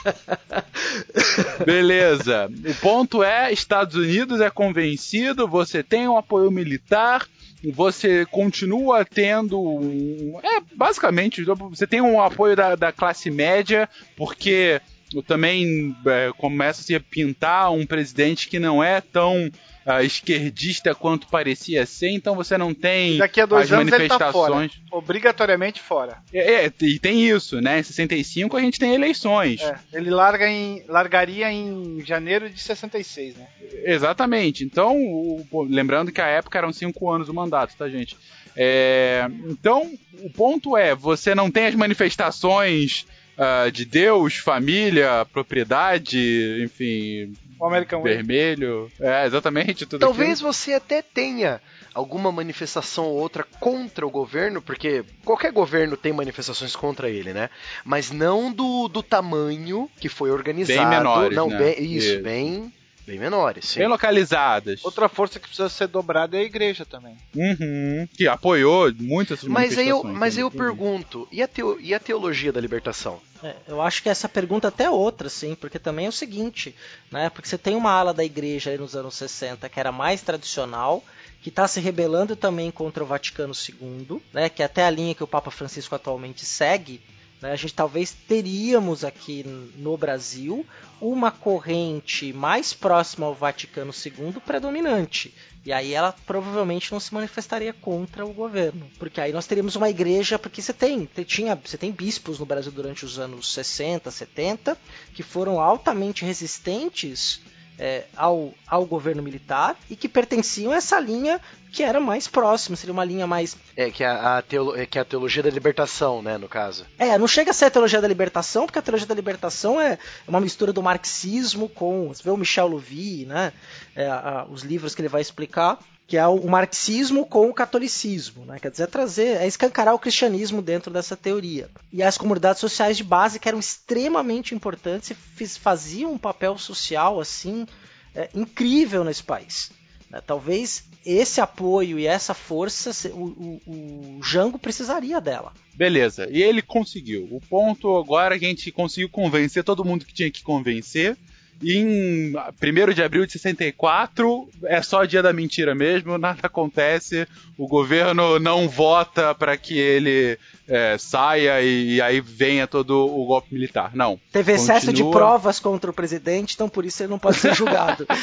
Beleza. 1.65 2.47
O 2.63 2.75
ponto 2.75 3.23
é, 3.23 3.51
Estados 3.51 3.95
Unidos 3.95 4.39
é 4.39 4.51
convencido, 4.51 5.47
você 5.47 5.81
tem 5.81 6.07
um 6.07 6.15
apoio 6.15 6.51
militar, 6.51 7.25
você 7.73 8.23
continua 8.27 9.03
tendo 9.03 9.59
um, 9.59 10.39
é 10.43 10.61
basicamente 10.75 11.43
você 11.43 11.87
tem 11.87 12.01
um 12.01 12.21
apoio 12.21 12.55
da, 12.55 12.75
da 12.75 12.91
classe 12.91 13.31
média 13.31 13.89
porque 14.15 14.79
também 15.25 15.95
é, 16.05 16.31
começa 16.37 16.81
-se 16.83 16.93
a 16.95 16.99
pintar 16.99 17.71
um 17.71 17.85
presidente 17.85 18.47
que 18.47 18.59
não 18.59 18.83
é 18.83 19.01
tão 19.01 19.47
uh, 19.47 20.01
esquerdista 20.03 20.93
quanto 20.93 21.27
parecia 21.27 21.85
ser, 21.85 22.09
então 22.09 22.35
você 22.35 22.57
não 22.57 22.73
tem 22.73 23.17
Daqui 23.17 23.41
a 23.41 23.45
dois 23.45 23.71
as 23.71 23.79
anos 23.79 23.91
ele 23.93 24.07
tá 24.07 24.31
fora. 24.31 24.53
manifestações. 24.55 24.91
Obrigatoriamente 24.91 25.81
fora. 25.81 26.17
É, 26.33 26.65
é, 26.65 26.73
e 26.81 26.99
tem 26.99 27.27
isso, 27.27 27.59
né? 27.59 27.79
Em 27.79 27.83
65 27.83 28.55
a 28.55 28.61
gente 28.61 28.79
tem 28.79 28.93
eleições. 28.93 29.61
É, 29.61 29.75
ele 29.93 30.09
larga 30.11 30.47
em, 30.47 30.83
largaria 30.87 31.51
em 31.51 32.03
janeiro 32.05 32.49
de 32.49 32.59
66, 32.59 33.35
né? 33.35 33.47
Exatamente. 33.83 34.63
Então, 34.63 34.95
o- 34.97 35.63
lembrando 35.67 36.11
que 36.11 36.21
a 36.21 36.27
época 36.27 36.57
eram 36.57 36.71
cinco 36.71 37.09
anos 37.11 37.29
o 37.29 37.33
mandato, 37.33 37.75
tá, 37.75 37.89
gente? 37.89 38.15
É, 38.55 39.25
então, 39.47 39.91
o 40.21 40.29
ponto 40.29 40.75
é, 40.75 40.93
você 40.93 41.33
não 41.33 41.49
tem 41.49 41.65
as 41.67 41.75
manifestações 41.75 43.05
ah, 43.39 43.69
de 43.71 43.85
Deus, 43.85 44.35
família, 44.35 45.25
propriedade, 45.31 46.61
enfim, 46.63 47.33
O 47.59 47.65
American 47.65 48.01
Way. 48.01 48.15
vermelho. 48.15 48.91
É, 48.99 49.25
exatamente, 49.25 49.85
tudo 49.85 50.01
Talvez 50.01 50.39
você 50.41 50.73
até 50.73 51.01
tenha 51.01 51.61
alguma 51.93 52.31
manifestação 52.31 53.05
ou 53.05 53.17
outra 53.17 53.43
contra 53.59 54.05
o 54.05 54.11
governo, 54.11 54.61
porque 54.61 55.03
qualquer 55.25 55.51
governo 55.51 55.97
tem 55.97 56.13
manifestações 56.13 56.75
contra 56.75 57.09
ele, 57.09 57.33
né? 57.33 57.49
Mas 57.83 58.11
não 58.11 58.51
do, 58.51 58.87
do 58.87 59.01
tamanho 59.01 59.89
que 59.99 60.07
foi 60.09 60.29
organizado. 60.31 60.79
Bem 60.79 60.89
menores, 60.89 61.35
não, 61.35 61.49
né? 61.49 61.57
bem- 61.57 61.83
isso, 61.95 62.13
Isso. 62.13 62.21
bem, 62.21 62.73
bem 63.09 63.19
menores. 63.19 63.65
Sim. 63.65 63.79
bem 63.79 63.87
localizadas. 63.87 64.83
Outra 64.85 65.09
força 65.09 65.39
que 65.39 65.47
precisa 65.47 65.67
ser 65.69 65.87
dobrada 65.87 66.37
é 66.37 66.41
a 66.41 66.43
igreja 66.43 66.85
também. 66.85 67.17
Uhum, 67.35 68.07
que 68.13 68.27
apoiou 68.27 68.91
muitas 68.99 69.43
Mas 69.43 69.77
aí 69.77 69.89
eu, 69.89 70.03
mas 70.03 70.37
aí 70.37 70.43
eu 70.43 70.51
pergunto, 70.51 71.27
e 71.31 71.41
a, 71.41 71.47
teo- 71.47 71.79
e 71.79 71.93
a 71.93 71.99
teologia 71.99 72.51
da 72.51 72.61
libertação? 72.61 73.19
É, 73.43 73.55
eu 73.67 73.81
acho 73.81 74.03
que 74.03 74.09
essa 74.09 74.27
pergunta 74.27 74.67
até 74.67 74.83
é 74.83 74.89
outra, 74.89 75.29
sim, 75.29 75.55
porque 75.55 75.79
também 75.79 76.05
é 76.05 76.09
o 76.09 76.11
seguinte, 76.13 76.75
né? 77.11 77.29
Porque 77.29 77.47
você 77.47 77.57
tem 77.57 77.75
uma 77.75 77.91
ala 77.91 78.13
da 78.13 78.23
igreja 78.23 78.69
aí 78.69 78.77
nos 78.77 78.95
anos 78.95 79.15
60 79.15 79.67
que 79.69 79.79
era 79.79 79.91
mais 79.91 80.21
tradicional, 80.21 81.03
que 81.41 81.47
está 81.49 81.65
se 81.67 81.79
rebelando 81.79 82.35
também 82.35 82.69
contra 82.69 83.01
o 83.01 83.07
Vaticano 83.07 83.53
II, 83.53 84.21
né? 84.33 84.49
Que 84.49 84.61
é 84.61 84.65
até 84.65 84.83
a 84.85 84.89
linha 84.89 85.15
que 85.15 85.23
o 85.23 85.27
Papa 85.27 85.49
Francisco 85.51 85.95
atualmente 85.95 86.45
segue. 86.45 87.01
Né? 87.41 87.51
A 87.51 87.55
gente 87.55 87.73
talvez 87.73 88.11
teríamos 88.11 89.03
aqui 89.03 89.43
no 89.77 89.97
Brasil 89.97 90.65
uma 90.99 91.31
corrente 91.31 92.33
mais 92.33 92.73
próxima 92.73 93.25
ao 93.25 93.33
Vaticano 93.33 93.93
II 93.93 94.33
predominante. 94.45 95.33
E 95.65 95.71
aí 95.71 95.93
ela 95.93 96.13
provavelmente 96.25 96.91
não 96.91 96.99
se 96.99 97.13
manifestaria 97.13 97.73
contra 97.73 98.25
o 98.25 98.33
governo. 98.33 98.89
Porque 98.97 99.21
aí 99.21 99.31
nós 99.31 99.45
teríamos 99.45 99.75
uma 99.75 99.89
igreja, 99.89 100.39
porque 100.39 100.61
você 100.61 100.73
tem, 100.73 101.07
você 101.13 101.25
tinha, 101.25 101.55
você 101.55 101.77
tem 101.77 101.91
bispos 101.91 102.39
no 102.39 102.45
Brasil 102.45 102.71
durante 102.71 103.05
os 103.05 103.19
anos 103.19 103.53
60, 103.53 104.09
70, 104.09 104.77
que 105.13 105.23
foram 105.23 105.59
altamente 105.59 106.25
resistentes 106.25 107.41
é, 107.79 108.03
ao, 108.15 108.53
ao 108.67 108.85
governo 108.85 109.23
militar 109.23 109.75
e 109.89 109.95
que 109.95 110.07
pertenciam 110.09 110.71
a 110.71 110.75
essa 110.75 110.99
linha 110.99 111.39
que 111.71 111.83
era 111.83 111.99
mais 111.99 112.27
próxima, 112.27 112.75
seria 112.75 112.91
uma 112.91 113.05
linha 113.05 113.25
mais 113.27 113.55
É 113.77 113.89
que 113.91 114.03
a, 114.03 114.37
a 114.37 114.41
teolo- 114.41 114.75
é 114.75 114.85
que 114.87 114.97
a 114.99 115.05
teologia 115.05 115.41
da 115.43 115.49
libertação, 115.49 116.21
né, 116.21 116.37
no 116.37 116.47
caso. 116.49 116.85
é, 116.97 117.17
não 117.17 117.27
chega 117.27 117.51
a 117.51 117.53
ser 117.53 117.65
a 117.65 117.71
teologia 117.71 118.01
da 118.01 118.07
libertação, 118.07 118.65
porque 118.65 118.79
a 118.79 118.81
teologia 118.81 119.07
da 119.07 119.13
libertação 119.15 119.79
é 119.79 119.97
uma 120.27 120.39
mistura 120.41 120.73
do 120.73 120.81
marxismo 120.81 121.69
com. 121.69 122.07
Você 122.09 122.23
vê 122.23 122.31
o 122.31 122.37
Michel 122.37 122.67
Louvi, 122.67 123.25
né? 123.25 123.53
é, 123.95 124.07
a- 124.07 124.45
os 124.49 124.63
livros 124.63 124.93
que 124.95 125.01
ele 125.01 125.07
vai 125.09 125.21
explicar, 125.21 125.77
que 126.09 126.17
é 126.17 126.27
o 126.27 126.47
marxismo 126.47 127.23
com 127.23 127.47
o 127.47 127.53
catolicismo, 127.53 128.43
né? 128.43 128.57
Quer 128.59 128.71
dizer, 128.71 128.83
é 128.83 128.87
trazer, 128.87 129.37
é 129.37 129.45
escancarar 129.45 129.93
o 129.93 129.99
cristianismo 129.99 130.59
dentro 130.59 130.91
dessa 130.91 131.15
teoria. 131.15 131.69
E 131.93 132.01
as 132.01 132.17
comunidades 132.17 132.59
sociais 132.59 132.97
de 132.97 133.03
base 133.03 133.39
que 133.39 133.47
eram 133.47 133.59
extremamente 133.59 134.55
importantes 134.55 135.11
e 135.11 135.47
faziam 135.47 136.11
um 136.11 136.17
papel 136.17 136.57
social 136.57 137.19
assim 137.19 137.67
é, 138.15 138.27
incrível 138.33 139.03
nesse 139.03 139.21
país. 139.21 139.71
né? 140.09 140.19
Talvez 140.25 140.83
esse 141.05 141.39
apoio 141.39 141.99
e 141.99 142.07
essa 142.07 142.33
força, 142.33 142.91
o, 143.11 143.59
o, 143.67 144.17
o 144.17 144.23
Jango 144.23 144.57
precisaria 144.57 145.21
dela. 145.21 145.53
Beleza, 145.75 146.27
e 146.31 146.41
ele 146.41 146.63
conseguiu. 146.63 147.27
O 147.31 147.39
ponto 147.39 147.95
agora 147.97 148.35
é 148.35 148.39
que 148.39 148.45
a 148.45 148.49
gente 148.49 148.71
conseguiu 148.71 149.09
convencer 149.09 149.63
todo 149.63 149.85
mundo 149.85 150.05
que 150.05 150.13
tinha 150.13 150.31
que 150.31 150.41
convencer. 150.41 151.15
Em 151.61 152.31
1 152.31 152.93
de 152.93 153.03
abril 153.03 153.25
de 153.25 153.33
64 153.33 154.49
é 154.63 154.81
só 154.81 155.03
dia 155.03 155.21
da 155.21 155.33
mentira 155.33 155.75
mesmo, 155.75 156.17
nada 156.17 156.39
acontece, 156.43 157.27
o 157.57 157.67
governo 157.67 158.39
não 158.39 158.69
vota 158.69 159.35
para 159.35 159.57
que 159.57 159.77
ele 159.77 160.37
é, 160.67 160.97
saia 160.97 161.61
e, 161.61 161.95
e 161.95 162.01
aí 162.01 162.21
venha 162.21 162.65
todo 162.65 163.05
o 163.05 163.25
golpe 163.25 163.53
militar. 163.53 163.91
Não. 163.93 164.19
Teve 164.31 164.53
excesso 164.53 164.93
de 164.93 165.03
provas 165.03 165.59
contra 165.59 165.89
o 165.91 165.93
presidente, 165.93 166.53
então 166.53 166.69
por 166.69 166.85
isso 166.85 167.03
ele 167.03 167.09
não 167.09 167.19
pode 167.19 167.37
ser 167.37 167.53
julgado. 167.53 168.05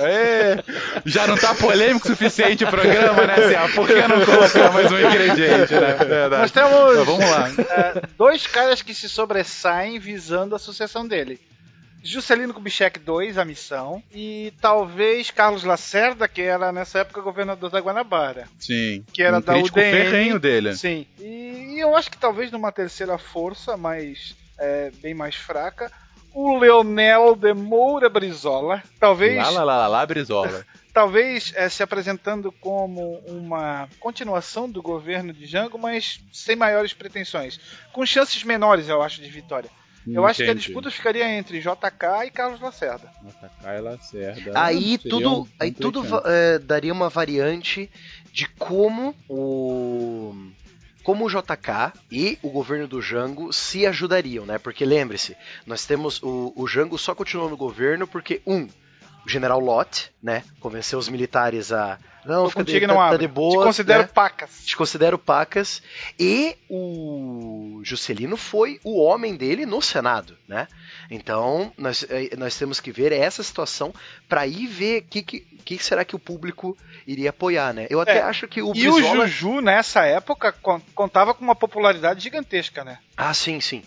É, 0.00 0.62
já 1.04 1.26
não 1.26 1.36
tá 1.36 1.52
polêmico 1.56 2.06
o 2.06 2.10
suficiente 2.10 2.62
o 2.62 2.70
programa, 2.70 3.26
né, 3.26 3.34
Zé? 3.48 3.68
Por 3.74 3.84
que 3.84 3.94
não 4.06 4.24
colocar 4.24 4.72
mais 4.72 4.92
um 4.92 4.96
ingrediente, 4.96 5.74
né? 5.74 5.94
Verdade. 5.94 6.42
Nós 6.42 6.50
temos 6.52 6.92
Então, 6.92 7.04
vamos 7.04 7.28
lá. 7.28 7.50
é, 7.68 8.02
dois 8.16 8.46
caras 8.46 8.80
que 8.80 8.94
se 8.94 9.08
sobressaem 9.08 9.98
visando 9.98 10.54
a 10.54 10.58
sucessão 10.58 11.04
dele. 11.04 11.40
Juscelino 12.02 12.54
Kubitschek 12.54 13.00
II, 13.00 13.38
a 13.38 13.44
missão, 13.44 14.02
e 14.12 14.52
talvez 14.60 15.30
Carlos 15.30 15.64
Lacerda, 15.64 16.28
que 16.28 16.42
era 16.42 16.72
nessa 16.72 17.00
época 17.00 17.20
governador 17.20 17.70
da 17.70 17.80
Guanabara. 17.80 18.48
Sim. 18.58 19.04
Que 19.12 19.22
era 19.22 19.38
um 19.38 19.40
da 19.40 19.56
UDN. 19.56 19.70
ferrenho 19.70 20.38
dele. 20.38 20.74
Sim. 20.76 21.06
E, 21.18 21.74
e 21.74 21.80
eu 21.80 21.96
acho 21.96 22.10
que 22.10 22.18
talvez 22.18 22.50
numa 22.50 22.72
terceira 22.72 23.18
força, 23.18 23.76
mas 23.76 24.36
é, 24.58 24.90
bem 25.02 25.14
mais 25.14 25.34
fraca, 25.34 25.90
o 26.32 26.58
Leonel 26.58 27.34
de 27.34 27.52
Moura 27.52 28.08
Brizola, 28.08 28.82
talvez 29.00 29.36
Lá, 29.36 29.50
lá, 29.50 29.64
lá, 29.64 29.88
lá, 29.88 30.06
Brizola. 30.06 30.64
talvez 30.92 31.52
eh, 31.54 31.68
se 31.68 31.82
apresentando 31.82 32.50
como 32.50 33.18
uma 33.26 33.88
continuação 34.00 34.68
do 34.68 34.82
governo 34.82 35.32
de 35.32 35.46
Jango, 35.46 35.78
mas 35.78 36.20
sem 36.32 36.56
maiores 36.56 36.92
pretensões. 36.92 37.58
Com 37.92 38.04
chances 38.04 38.42
menores, 38.42 38.88
eu 38.88 39.00
acho, 39.02 39.20
de 39.20 39.28
vitória. 39.28 39.70
Eu 40.14 40.26
acho 40.26 40.42
que 40.44 40.50
a 40.50 40.54
disputa 40.54 40.90
ficaria 40.90 41.28
entre 41.36 41.60
JK 41.60 42.26
e 42.26 42.30
Carlos 42.30 42.60
Lacerda. 42.60 43.10
Atacar 43.28 43.76
e 43.78 43.80
Lacerda. 43.80 44.52
Aí 44.54 44.96
Seria 44.98 45.10
tudo, 45.10 45.40
um- 45.42 45.46
aí 45.60 45.70
tudo 45.72 46.02
é, 46.26 46.58
daria 46.58 46.92
uma 46.92 47.08
variante 47.08 47.90
de 48.32 48.46
como 48.50 49.14
o 49.28 50.34
como 51.02 51.24
o 51.24 51.28
JK 51.30 51.92
e 52.12 52.38
o 52.42 52.50
governo 52.50 52.86
do 52.86 53.00
Jango 53.00 53.50
se 53.52 53.86
ajudariam, 53.86 54.44
né? 54.44 54.58
Porque 54.58 54.84
lembre-se, 54.84 55.34
nós 55.66 55.86
temos 55.86 56.22
o, 56.22 56.52
o 56.54 56.66
Jango 56.66 56.98
só 56.98 57.14
continuou 57.14 57.48
no 57.48 57.56
governo 57.56 58.06
porque 58.06 58.42
um 58.46 58.68
general 59.28 59.60
Lott, 59.60 60.10
né? 60.22 60.42
Convenceu 60.60 60.98
os 60.98 61.08
militares 61.08 61.72
a. 61.72 61.98
Não, 62.24 62.42
Tô 62.44 62.50
fica 62.50 62.60
contigo 62.60 62.80
de, 62.80 62.86
não 62.86 62.96
tá, 62.96 63.10
tá 63.10 63.16
de 63.16 63.28
boa. 63.28 63.62
Te 63.62 63.66
considero 63.66 64.02
né? 64.02 64.08
pacas. 64.12 64.50
Te 64.66 64.76
considero 64.76 65.18
pacas. 65.18 65.82
E 66.18 66.56
o 66.68 67.80
Juscelino 67.84 68.36
foi 68.36 68.80
o 68.84 69.00
homem 69.02 69.34
dele 69.34 69.64
no 69.64 69.80
Senado, 69.80 70.36
né? 70.46 70.68
Então, 71.10 71.72
nós, 71.78 72.04
eh, 72.10 72.34
nós 72.36 72.56
temos 72.58 72.80
que 72.80 72.92
ver 72.92 73.12
essa 73.12 73.42
situação 73.42 73.94
para 74.28 74.46
ir 74.46 74.66
ver 74.66 75.00
o 75.00 75.02
que, 75.04 75.22
que, 75.22 75.40
que 75.40 75.78
será 75.82 76.04
que 76.04 76.14
o 76.14 76.18
público 76.18 76.76
iria 77.06 77.30
apoiar, 77.30 77.72
né? 77.72 77.86
Eu 77.88 78.00
até 78.00 78.18
É, 78.18 78.22
acho 78.22 78.46
que 78.46 78.60
o 78.60 78.72
E 78.74 78.88
o 78.88 78.94
Brizola... 78.94 79.26
Juju, 79.26 79.60
nessa 79.62 80.04
época, 80.04 80.52
con- 80.52 80.82
contava 80.94 81.32
com 81.32 81.42
uma 81.42 81.54
popularidade 81.56 82.20
gigantesca, 82.22 82.84
né? 82.84 82.98
Ah, 83.16 83.32
sim, 83.32 83.58
sim. 83.60 83.82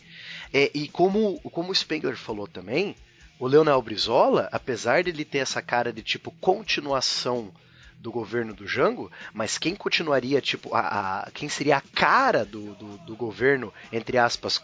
É, 0.52 0.72
e 0.74 0.88
como, 0.88 1.40
como 1.52 1.72
o 1.72 1.76
Spengler 1.76 2.16
falou 2.18 2.48
também, 2.48 2.96
o 3.42 3.48
Leonel 3.48 3.82
Brizola, 3.82 4.48
apesar 4.52 5.04
de 5.04 5.10
ele 5.10 5.26
ter 5.26 5.40
essa 5.40 5.62
cara 5.62 5.92
de 5.92 6.02
tipo 6.04 6.32
continuação 6.40 7.52
do 8.00 8.12
governo 8.12 8.54
do 8.54 8.66
Jango, 8.68 9.12
mas 9.34 9.58
quem 9.58 9.76
continuaria, 9.76 10.40
tipo, 10.42 10.74
a, 10.74 10.80
a- 11.26 11.32
quem 11.32 11.48
seria 11.50 11.78
a 11.78 11.82
cara 11.82 12.44
do, 12.46 12.74
do, 12.76 12.98
do 13.00 13.16
governo, 13.16 13.72
entre 13.92 14.18
aspas, 14.18 14.64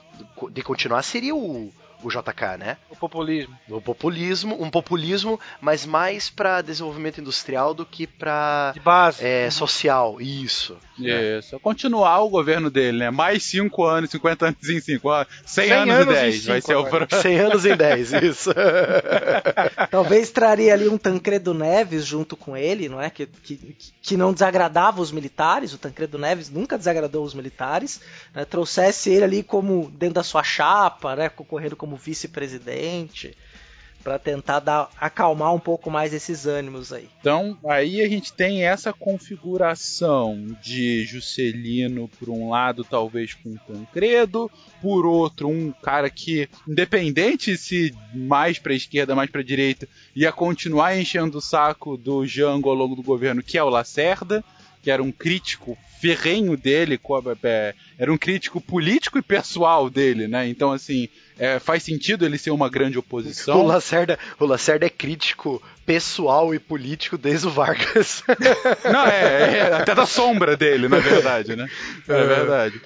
de 0.51 0.63
continuar, 0.63 1.03
seria 1.03 1.36
o, 1.36 1.72
o 2.01 2.10
JK, 2.10 2.57
né? 2.57 2.77
O 2.89 2.96
populismo. 2.96 3.55
O 3.69 3.79
populismo, 3.81 4.63
um 4.63 4.69
populismo, 4.72 5.39
mas 5.62 5.86
mais 5.86 6.29
para 6.31 6.62
desenvolvimento 6.63 7.22
industrial 7.22 7.74
do 7.75 7.86
que 7.86 8.07
para 8.07 8.72
De 8.74 8.79
base. 8.79 9.24
é, 9.24 9.50
social, 9.51 10.19
isso. 10.19 10.77
Isso. 11.00 11.60
Continuar 11.60 12.20
o 12.22 12.30
governo 12.30 12.70
dele, 12.70 12.98
né? 13.00 13.10
Mais 13.12 13.44
5 13.44 13.84
anos, 13.84 14.10
50 14.10 14.46
anos 14.48 14.70
em 14.70 14.80
5. 14.80 15.10
100 15.46 15.68
100 15.68 15.72
anos, 15.72 15.96
anos 15.96 16.08
e 16.08 16.10
em 16.10 16.22
10. 16.22 16.46
Vai 16.46 16.62
ser 16.62 16.75
o 16.75 16.80
agora. 16.86 17.06
pro- 17.08 17.22
100 17.22 17.39
anos 17.39 17.66
em 17.66 17.75
10, 17.75 18.13
isso. 18.24 18.51
Talvez 19.92 20.30
traria 20.32 20.74
ali 20.74 20.88
um 20.88 20.98
Tancredo 20.98 21.54
Neves 21.54 22.06
junto 22.06 22.36
com 22.36 22.56
ele, 22.56 22.89
não 22.89 23.01
é? 23.01 23.10
Que, 23.10 23.25
que, 23.25 23.75
que 24.01 24.18
não 24.18 24.34
desagradava 24.34 25.01
os 25.01 25.12
militares, 25.12 25.74
o 25.74 25.77
Tancredo 25.77 26.18
Neves 26.18 26.50
nunca 26.50 26.77
desagradou 26.77 27.24
os 27.24 27.34
militares, 27.34 28.01
né? 28.34 28.46
trouxesse 28.46 29.10
ele 29.10 29.24
ali 29.24 29.44
como 29.44 29.89
dentro 29.92 30.16
da 30.16 30.24
sua 30.24 30.44
chapa, 30.44 31.16
né? 31.16 31.30
concorrendo 31.30 31.75
como 31.75 31.96
vice-presidente, 31.96 33.36
para 34.08 34.18
tentar 34.18 34.62
dar, 34.62 34.90
acalmar 35.02 35.54
um 35.54 35.60
pouco 35.60 35.92
mais 35.92 36.14
esses 36.14 36.46
ânimos 36.46 36.94
aí. 36.94 37.10
Então, 37.20 37.58
aí 37.68 38.02
a 38.02 38.08
gente 38.08 38.32
tem 38.32 38.64
essa 38.64 38.94
configuração 38.94 40.56
de 40.64 41.04
Juscelino, 41.04 42.10
por 42.18 42.30
um 42.30 42.50
lado, 42.50 42.86
talvez 42.86 43.34
com 43.34 43.58
Tancredo, 43.58 44.50
por 44.82 45.06
outro, 45.06 45.50
um 45.50 45.74
cara 45.84 46.10
que, 46.10 46.48
independente 46.66 47.58
se 47.58 47.94
mais 48.16 48.58
para 48.58 48.74
esquerda, 48.74 49.14
mais 49.14 49.30
para 49.30 49.44
direita, 49.44 49.90
ia 50.16 50.32
continuar 50.32 50.98
enchendo 50.98 51.40
o 51.40 51.42
saco 51.42 51.98
do 51.98 52.26
Jango 52.26 52.70
ao 52.70 52.76
longo 52.76 52.96
do 52.96 53.04
governo, 53.04 53.44
que 53.44 53.58
é 53.58 53.64
o 53.64 53.68
Lacerda, 53.68 54.42
que 54.82 54.90
era 54.90 55.04
um 55.04 55.12
crítico 55.12 55.78
ferrenho 56.00 56.56
dele, 56.56 56.98
é, 57.44 57.76
era 58.00 58.14
um 58.14 58.18
crítico 58.18 58.62
político 58.62 59.18
e 59.18 59.22
pessoal 59.22 59.90
dele, 59.90 60.30
né? 60.30 60.48
Então, 60.48 60.72
assim, 60.72 61.10
é, 61.39 61.60
faz 61.60 61.84
sentido 61.84 62.25
ele 62.25 62.38
ser 62.38 62.51
uma 62.51 62.70
grande 62.70 62.98
oposição. 62.98 63.62
O 63.62 63.67
Lacerda, 63.67 64.17
o 64.39 64.46
Lacerda 64.46 64.86
é 64.86 64.89
crítico 64.89 65.62
pessoal 65.86 66.53
e 66.53 66.60
político 66.60 67.17
desde 67.17 67.48
o 67.48 67.50
Vargas. 67.51 68.24
Não, 68.84 69.06
é, 69.08 69.58
é 69.60 69.74
até 69.74 69.94
da 69.96 70.06
sombra 70.06 70.58
dele, 70.58 70.88
na 70.88 71.00
verdade, 71.00 71.56
né? 71.56 71.67
É 72.08 72.24
verdade. 72.25 72.82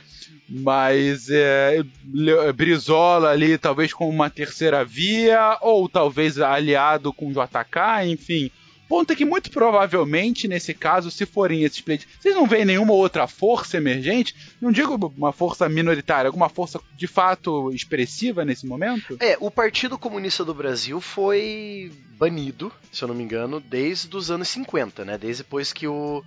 Mas 0.50 1.29
é, 1.29 1.81
Le- 2.13 2.51
Brizola 2.51 3.29
ali, 3.31 3.58
talvez 3.58 3.93
com 3.93 4.10
uma 4.10 4.29
terceira 4.29 4.84
via, 4.84 5.58
ou 5.62 5.88
talvez 5.88 6.38
aliado 6.39 7.13
com 7.13 7.31
JK, 7.31 8.05
enfim. 8.08 8.51
Ponto 8.91 9.13
é 9.13 9.15
que 9.15 9.24
muito 9.24 9.50
provavelmente, 9.50 10.50
nesse 10.50 10.74
caso, 10.74 11.10
se 11.10 11.25
forem 11.25 11.63
esses 11.63 11.79
pleitos, 11.79 12.05
vocês 12.19 12.36
não 12.36 12.45
veem 12.45 12.65
nenhuma 12.65 12.91
outra 12.91 13.25
força 13.25 13.77
emergente? 13.77 14.36
Não 14.60 14.69
digo 14.69 15.13
uma 15.15 15.31
força 15.31 15.69
minoritária, 15.69 16.27
alguma 16.27 16.50
força 16.50 16.77
de 16.98 17.07
fato 17.07 17.71
expressiva 17.71 18.43
nesse 18.43 18.65
momento? 18.65 19.15
É, 19.21 19.38
o 19.39 19.50
Partido 19.50 19.98
Comunista 19.98 20.43
do 20.43 20.53
Brasil 20.53 21.00
foi 21.00 21.89
banido, 22.17 22.69
se 22.91 23.01
eu 23.01 23.07
não 23.07 23.15
me 23.15 23.24
engano, 23.24 23.62
desde 23.62 24.13
os 24.13 24.29
anos 24.29 24.50
50, 24.50 25.05
né? 25.05 25.17
Desde 25.17 25.43
depois 25.43 25.71
que 25.71 25.88
o. 25.88 26.21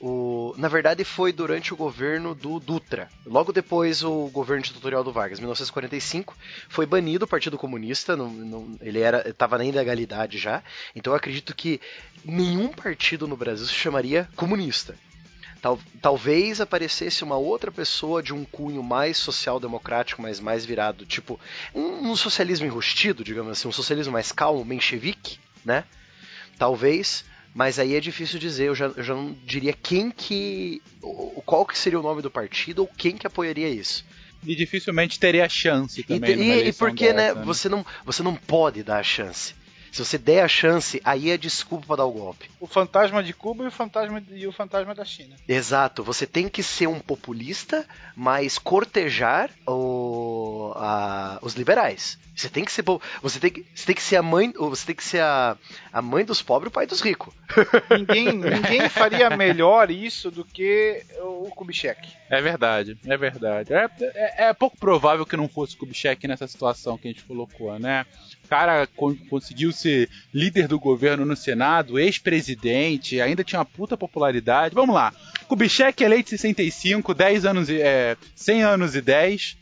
o 0.00 0.54
na 0.56 0.66
verdade, 0.68 1.04
foi 1.04 1.32
durante 1.32 1.72
o 1.74 1.76
governo 1.76 2.34
do 2.34 2.58
Dutra. 2.58 3.08
Logo 3.26 3.52
depois, 3.52 4.02
o 4.02 4.28
governo 4.28 4.62
ditatorial 4.62 5.04
do 5.04 5.12
Vargas, 5.12 5.38
1945, 5.38 6.34
foi 6.68 6.86
banido 6.86 7.24
o 7.24 7.28
Partido 7.28 7.58
Comunista. 7.58 8.16
Não, 8.16 8.28
não- 8.30 8.76
ele 8.80 9.00
era 9.00 9.28
estava 9.28 9.58
na 9.58 9.64
ilegalidade 9.64 10.38
já. 10.38 10.62
Então, 10.96 11.12
eu 11.12 11.16
acredito 11.16 11.54
que 11.54 11.80
nenhum 12.24 12.68
partido 12.68 13.28
no 13.28 13.36
Brasil 13.36 13.66
se 13.66 13.74
chamaria 13.74 14.28
comunista. 14.36 14.96
Tal- 15.62 15.78
talvez 16.00 16.58
aparecesse 16.58 17.22
uma 17.22 17.36
outra 17.36 17.70
pessoa 17.70 18.22
de 18.22 18.32
um 18.32 18.46
cunho 18.46 18.82
mais 18.82 19.18
social-democrático, 19.18 20.22
mas 20.22 20.40
mais 20.40 20.64
virado, 20.64 21.04
tipo, 21.04 21.38
um, 21.74 22.10
um 22.10 22.16
socialismo 22.16 22.64
enrustido, 22.66 23.22
digamos 23.22 23.52
assim, 23.52 23.68
um 23.68 23.72
socialismo 23.72 24.14
mais 24.14 24.32
calmo, 24.32 24.64
menchevique, 24.64 25.38
né? 25.62 25.84
Talvez, 26.58 27.24
mas 27.54 27.78
aí 27.78 27.94
é 27.94 28.00
difícil 28.00 28.38
dizer, 28.38 28.68
eu 28.68 28.74
já, 28.74 28.86
eu 28.86 29.02
já 29.02 29.14
não 29.14 29.36
diria 29.44 29.72
quem 29.72 30.10
que. 30.10 30.80
Qual 31.44 31.66
que 31.66 31.76
seria 31.76 31.98
o 31.98 32.02
nome 32.02 32.22
do 32.22 32.30
partido 32.30 32.80
ou 32.80 32.88
quem 32.88 33.16
que 33.16 33.26
apoiaria 33.26 33.68
isso. 33.68 34.04
E 34.46 34.54
dificilmente 34.54 35.18
teria 35.18 35.48
chance 35.48 36.02
também. 36.02 36.40
e, 36.40 36.68
e 36.68 36.72
porque, 36.72 37.12
né, 37.12 37.34
dessa, 37.34 37.44
você 37.44 37.68
não, 37.68 37.84
você 38.04 38.22
não 38.22 38.34
pode 38.34 38.82
dar 38.82 38.98
a 38.98 39.02
chance. 39.02 39.54
Se 39.92 40.04
você 40.04 40.16
der 40.18 40.42
a 40.42 40.48
chance, 40.48 41.00
aí 41.04 41.30
é 41.30 41.36
desculpa 41.36 41.86
pra 41.88 41.96
dar 41.96 42.04
o 42.04 42.12
golpe. 42.12 42.48
O 42.60 42.66
fantasma 42.66 43.22
de 43.22 43.32
Cuba 43.32 43.64
e 43.64 43.66
o 43.66 43.70
fantasma, 43.72 44.22
e 44.30 44.46
o 44.46 44.52
fantasma 44.52 44.94
da 44.94 45.04
China. 45.04 45.34
Exato, 45.48 46.02
você 46.04 46.26
tem 46.26 46.48
que 46.48 46.62
ser 46.62 46.86
um 46.86 47.00
populista, 47.00 47.86
mas 48.14 48.56
cortejar 48.58 49.50
o- 49.66 50.72
a- 50.76 51.38
os 51.42 51.54
liberais. 51.54 52.18
Você 52.34 52.48
tem 52.48 52.64
que 52.64 52.72
ser 52.72 52.82
você 53.22 53.38
tem 53.38 53.50
que, 53.50 53.66
você 53.74 53.84
tem 53.86 53.94
que 53.94 54.02
ser 54.02 54.16
a 54.16 54.22
mãe, 54.22 54.50
você 54.56 54.86
tem 54.86 54.94
que 54.94 55.04
ser 55.04 55.20
a, 55.20 55.58
a 55.92 56.00
mãe 56.00 56.24
dos 56.24 56.40
pobres 56.40 56.68
e 56.68 56.70
o 56.70 56.72
pai 56.72 56.86
dos 56.86 57.00
ricos. 57.02 57.34
Ninguém, 57.90 58.32
ninguém 58.32 58.88
faria 58.88 59.28
melhor 59.36 59.90
isso 59.90 60.30
do 60.30 60.42
que 60.44 61.04
o 61.20 61.50
Kubitschek. 61.50 62.08
É 62.30 62.40
verdade, 62.40 62.96
é 63.04 63.16
verdade. 63.16 63.74
É, 63.74 63.88
é- 64.00 64.44
é 64.48 64.54
pouco 64.54 64.76
provável 64.78 65.26
que 65.26 65.36
não 65.36 65.48
fosse 65.48 65.74
o 65.74 65.78
Kubitschek 65.78 66.26
nessa 66.28 66.46
situação 66.48 66.96
que 66.96 67.08
a 67.08 67.10
gente 67.10 67.24
colocou, 67.24 67.78
né? 67.78 68.06
O 68.50 68.56
cara 68.60 68.84
con- 68.96 69.14
conseguiu 69.28 69.70
ser 69.70 70.08
líder 70.34 70.66
do 70.66 70.76
governo 70.76 71.24
no 71.24 71.36
Senado, 71.36 72.00
ex-presidente, 72.00 73.20
ainda 73.20 73.44
tinha 73.44 73.60
uma 73.60 73.64
puta 73.64 73.96
popularidade. 73.96 74.74
Vamos 74.74 74.92
lá. 74.92 75.14
Kubitschek 75.46 76.02
eleito 76.02 76.34
em 76.34 76.36
65, 76.36 77.14
10 77.14 77.44
anos 77.44 77.68
e, 77.70 77.80
é, 77.80 78.16
100 78.34 78.62
anos 78.64 78.96
e 78.96 79.00
10. 79.00 79.56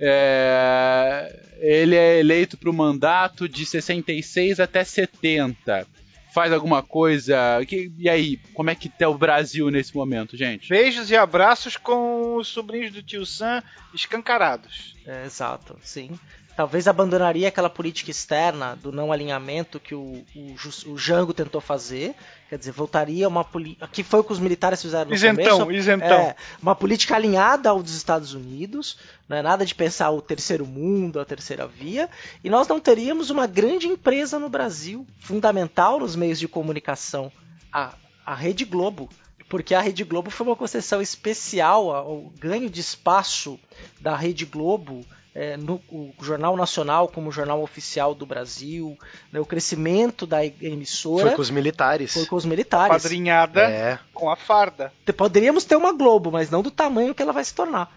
É, 0.00 1.38
ele 1.58 1.94
é 1.94 2.18
eleito 2.20 2.56
para 2.56 2.70
o 2.70 2.72
mandato 2.72 3.46
de 3.46 3.66
66 3.66 4.58
até 4.58 4.84
70. 4.84 5.86
Faz 6.32 6.50
alguma 6.50 6.82
coisa. 6.82 7.36
que- 7.68 7.92
e 7.98 8.08
aí, 8.08 8.38
como 8.54 8.70
é 8.70 8.74
que 8.74 8.88
tá 8.88 9.06
o 9.06 9.18
Brasil 9.18 9.68
nesse 9.70 9.94
momento, 9.94 10.34
gente? 10.34 10.66
Beijos 10.70 11.10
e 11.10 11.16
abraços 11.16 11.76
com 11.76 12.36
os 12.36 12.48
sobrinhos 12.48 12.90
do 12.92 13.02
tio 13.02 13.26
Sam 13.26 13.62
escancarados. 13.92 14.94
É, 15.06 15.26
exato, 15.26 15.76
sim. 15.82 16.10
Talvez 16.56 16.86
abandonaria 16.86 17.48
aquela 17.48 17.70
política 17.70 18.10
externa 18.10 18.76
do 18.76 18.92
não 18.92 19.12
alinhamento 19.12 19.80
que 19.80 19.94
o, 19.94 20.24
o, 20.34 20.54
o 20.88 20.98
Jango 20.98 21.32
tentou 21.32 21.60
fazer. 21.60 22.14
Quer 22.48 22.58
dizer, 22.58 22.72
voltaria 22.72 23.28
uma 23.28 23.44
política. 23.44 23.88
Que 23.88 24.02
foi 24.02 24.20
o 24.20 24.24
que 24.24 24.32
os 24.32 24.38
militares 24.38 24.82
fizeram 24.82 25.08
no 25.08 25.14
Isentão, 25.14 25.60
começo. 25.60 25.78
isentão. 25.78 26.18
É, 26.18 26.36
uma 26.60 26.74
política 26.74 27.14
alinhada 27.14 27.70
ao 27.70 27.82
dos 27.82 27.94
Estados 27.94 28.34
Unidos. 28.34 28.98
Não 29.28 29.36
é 29.36 29.42
nada 29.42 29.64
de 29.64 29.74
pensar 29.74 30.10
o 30.10 30.20
terceiro 30.20 30.66
mundo, 30.66 31.20
a 31.20 31.24
terceira 31.24 31.66
via. 31.66 32.10
E 32.42 32.50
nós 32.50 32.66
não 32.66 32.80
teríamos 32.80 33.30
uma 33.30 33.46
grande 33.46 33.86
empresa 33.86 34.38
no 34.38 34.48
Brasil, 34.48 35.06
fundamental 35.20 36.00
nos 36.00 36.16
meios 36.16 36.38
de 36.38 36.48
comunicação, 36.48 37.32
a, 37.72 37.94
a 38.26 38.34
Rede 38.34 38.64
Globo. 38.64 39.08
Porque 39.48 39.74
a 39.74 39.80
Rede 39.80 40.04
Globo 40.04 40.30
foi 40.30 40.46
uma 40.46 40.56
concessão 40.56 41.00
especial 41.00 41.90
ao 41.90 42.32
ganho 42.38 42.68
de 42.68 42.80
espaço 42.80 43.58
da 44.00 44.14
Rede 44.14 44.44
Globo 44.44 45.04
é, 45.34 45.56
no 45.56 45.80
o 45.90 46.12
Jornal 46.20 46.56
Nacional 46.56 47.08
como 47.08 47.30
jornal 47.30 47.62
oficial 47.62 48.14
do 48.14 48.26
Brasil, 48.26 48.98
né, 49.32 49.38
o 49.40 49.46
crescimento 49.46 50.26
da 50.26 50.44
emissora 50.44 51.28
Foi 51.28 51.36
com 51.36 51.42
os 51.42 51.50
militares. 51.50 52.12
foi 52.12 52.26
com 52.26 52.36
os 52.36 52.44
militares. 52.44 53.02
Padrinhada 53.02 53.60
É. 53.62 53.98
com 54.12 54.30
a 54.30 54.36
farda. 54.36 54.92
Poderíamos 55.16 55.64
ter 55.64 55.76
uma 55.76 55.92
Globo, 55.92 56.30
mas 56.30 56.50
não 56.50 56.62
do 56.62 56.70
tamanho 56.70 57.14
que 57.14 57.22
ela 57.22 57.32
vai 57.32 57.44
se 57.44 57.54
tornar. 57.54 57.92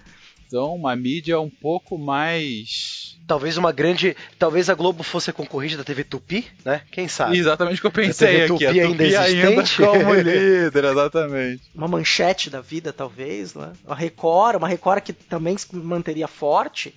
Então, 0.54 0.76
uma 0.76 0.96
mídia 0.96 1.42
um 1.42 1.50
pouco 1.50 1.98
mais. 1.98 3.18
Talvez 3.26 3.58
uma 3.58 3.72
grande. 3.72 4.16
Talvez 4.38 4.70
a 4.70 4.76
Globo 4.76 5.02
fosse 5.02 5.32
a 5.32 5.34
concorrente 5.34 5.76
da 5.76 5.84
TV 5.84 6.04
Tupi, 6.04 6.46
né? 6.64 6.84
Quem 6.92 7.08
sabe? 7.08 7.40
Exatamente 7.40 7.80
o 7.80 7.82
que 7.82 7.88
eu 7.88 7.92
pensei 7.92 8.28
A 8.28 8.30
TV 8.30 8.44
aqui. 8.44 8.66
A 8.68 8.70
Tupi 8.70 8.80
Tupi 8.80 8.80
ainda 8.80 9.04
ainda, 9.04 9.62
existente? 9.62 9.78
como 9.78 10.14
líder, 10.14 10.86
exatamente. 10.86 11.64
Uma 11.74 11.88
manchete 11.88 12.52
da 12.52 12.62
vida, 12.62 12.94
talvez, 12.94 13.56
né? 13.56 13.74
Uma 13.84 13.96
Record, 13.96 14.58
uma 14.58 14.68
Record 14.68 15.02
que 15.02 15.12
também 15.12 15.58
se 15.58 15.76
manteria 15.76 16.28
forte, 16.28 16.94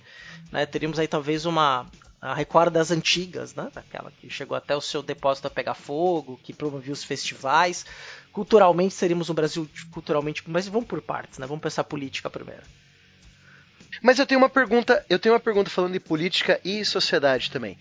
né? 0.51 0.63
Teríamos 0.67 0.99
aí 0.99 1.07
talvez 1.07 1.47
uma 1.47 1.87
A 2.21 2.35
Record 2.35 2.71
das 2.71 2.91
antigas, 2.91 3.55
né? 3.55 3.71
Aquela 3.75 4.11
que 4.21 4.29
chegou 4.29 4.55
até 4.55 4.75
o 4.75 4.81
seu 4.81 5.01
depósito 5.01 5.47
a 5.47 5.49
pegar 5.49 5.73
fogo, 5.73 6.39
que 6.43 6.53
promovia 6.53 6.93
os 6.93 7.03
festivais. 7.03 7.87
Culturalmente 8.31 8.93
seríamos 8.93 9.31
um 9.31 9.33
Brasil 9.33 9.67
culturalmente, 9.89 10.43
mas 10.45 10.67
vamos 10.67 10.87
por 10.87 11.01
partes, 11.01 11.39
né? 11.39 11.47
Vamos 11.47 11.63
pensar 11.63 11.83
política 11.85 12.29
primeiro. 12.29 12.61
Mas 14.01 14.19
eu 14.19 14.25
tenho 14.25 14.39
uma 14.39 14.49
pergunta, 14.49 15.05
eu 15.09 15.19
tenho 15.19 15.33
uma 15.33 15.39
pergunta 15.39 15.69
falando 15.69 15.93
de 15.93 15.99
política 15.99 16.59
e 16.63 16.83
sociedade 16.85 17.51
também. 17.51 17.77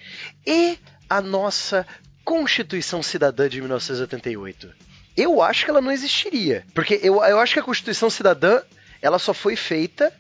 E 0.47 0.79
a 1.09 1.21
nossa 1.21 1.87
Constituição 2.25 3.03
Cidadã 3.03 3.49
de 3.49 3.61
1988? 3.61 4.75
Eu 5.17 5.41
acho 5.41 5.65
que 5.65 5.71
ela 5.71 5.81
não 5.81 5.93
existiria. 5.93 6.65
Porque 6.75 7.01
eu, 7.03 7.25
eu 7.25 7.39
acho 7.39 7.55
que 7.55 7.61
a 7.61 7.63
Constituição 7.63 8.11
Cidadã 8.11 8.61
ela 9.01 9.19
só 9.19 9.33
foi 9.33 9.57
feita 9.57 10.13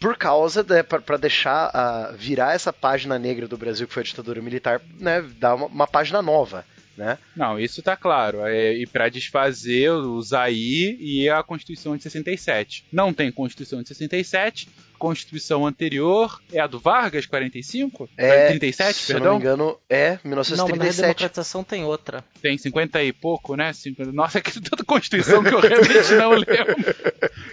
por 0.00 0.16
causa 0.16 0.64
para 0.64 1.18
deixar 1.18 1.68
uh, 1.68 2.16
virar 2.16 2.54
essa 2.54 2.72
página 2.72 3.18
negra 3.18 3.46
do 3.46 3.58
Brasil 3.58 3.86
que 3.86 3.92
foi 3.92 4.02
a 4.02 4.06
ditadura 4.06 4.40
militar, 4.40 4.80
né, 4.98 5.22
dar 5.38 5.54
uma, 5.54 5.66
uma 5.66 5.86
página 5.86 6.22
nova. 6.22 6.64
Né? 6.96 7.18
Não, 7.36 7.58
isso 7.58 7.82
tá 7.82 7.96
claro. 7.96 8.40
É, 8.46 8.74
e 8.74 8.86
para 8.86 9.08
desfazer 9.08 9.90
o 9.90 10.20
Zaí 10.22 10.96
e 10.98 11.28
a 11.28 11.42
Constituição 11.42 11.96
de 11.96 12.02
67. 12.02 12.84
Não 12.90 13.12
tem 13.12 13.30
Constituição 13.30 13.82
de 13.82 13.88
67, 13.88 14.68
Constituição 15.00 15.66
anterior 15.66 16.40
é 16.52 16.60
a 16.60 16.66
do 16.66 16.78
Vargas, 16.78 17.24
45? 17.24 18.08
É, 18.18 18.48
37, 18.48 18.94
se 18.94 19.06
perdão? 19.14 19.32
não 19.32 19.38
me 19.38 19.40
engano, 19.40 19.78
é 19.88 20.18
Não, 20.22 20.36
mas 20.36 20.50
na 20.50 20.56
1937. 20.56 21.00
redemocratização 21.00 21.64
tem 21.64 21.84
outra. 21.84 22.22
Tem 22.42 22.58
50 22.58 23.02
e 23.02 23.12
pouco, 23.12 23.56
né? 23.56 23.72
50... 23.72 24.12
Nossa, 24.12 24.36
é 24.38 24.40
que 24.42 24.52
tanta 24.60 24.84
Constituição 24.84 25.42
que 25.42 25.54
eu 25.54 25.60
realmente 25.60 26.14
não 26.14 26.32
lembro. 26.32 26.76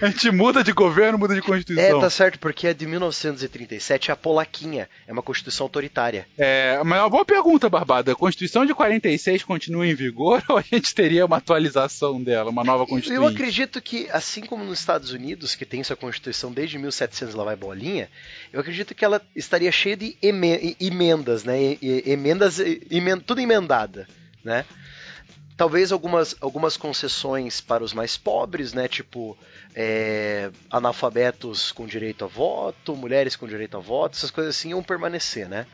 A 0.01 0.07
gente 0.07 0.29
muda 0.29 0.61
de 0.61 0.73
governo, 0.73 1.17
muda 1.17 1.33
de 1.33 1.39
É, 1.39 1.43
Constituição. 1.43 2.01
tá 2.01 2.09
certo, 2.09 2.37
porque 2.37 2.67
a 2.67 2.73
de 2.73 2.85
1937 2.85 4.11
é 4.11 4.13
a 4.13 4.17
polaquinha, 4.17 4.89
é 5.07 5.13
uma 5.13 5.23
constituição 5.23 5.65
autoritária. 5.65 6.27
É, 6.37 6.81
mas 6.83 6.99
é 6.99 7.01
uma 7.01 7.09
boa 7.09 7.23
pergunta, 7.25 7.69
Barbada. 7.69 8.11
A 8.11 8.15
Constituição 8.15 8.65
de 8.65 8.73
46 8.73 9.43
continua 9.43 9.87
em 9.87 9.95
vigor 9.95 10.43
ou 10.49 10.57
a 10.57 10.61
gente 10.61 10.93
teria 10.93 11.25
uma 11.25 11.37
atualização 11.37 12.21
dela, 12.21 12.49
uma 12.51 12.63
nova 12.63 12.85
Constituição? 12.85 13.23
Eu 13.23 13.29
acredito 13.29 13.81
que, 13.81 14.09
assim 14.11 14.41
como 14.41 14.63
nos 14.65 14.79
Estados 14.79 15.11
Unidos, 15.11 15.55
que 15.55 15.65
tem 15.65 15.83
sua 15.83 15.95
constituição 15.95 16.51
desde 16.51 16.77
1700 16.77 17.35
lá 17.37 17.43
vai 17.45 17.55
bolinha, 17.55 18.09
eu 18.51 18.59
acredito 18.59 18.93
que 18.93 19.05
ela 19.05 19.21
estaria 19.35 19.71
cheia 19.71 19.95
de 19.95 20.17
eme- 20.21 20.75
emendas, 20.79 21.43
né? 21.43 21.77
Emendas, 22.05 22.59
emen- 22.59 23.19
tudo 23.19 23.39
emendada, 23.39 24.07
né? 24.43 24.65
Talvez 25.55 25.91
algumas, 25.91 26.35
algumas 26.39 26.77
concessões 26.77 27.59
para 27.61 27.83
os 27.83 27.91
mais 27.91 28.15
pobres, 28.15 28.73
né? 28.73 28.87
Tipo, 28.87 29.35
é, 29.73 30.51
analfabetos 30.69 31.71
com 31.71 31.87
direito 31.87 32.25
a 32.25 32.27
voto, 32.27 32.95
mulheres 32.95 33.35
com 33.35 33.47
direito 33.47 33.75
a 33.75 33.79
voto, 33.79 34.15
essas 34.17 34.29
coisas 34.29 34.55
assim 34.55 34.69
iam 34.69 34.83
permanecer, 34.83 35.49
né? 35.49 35.65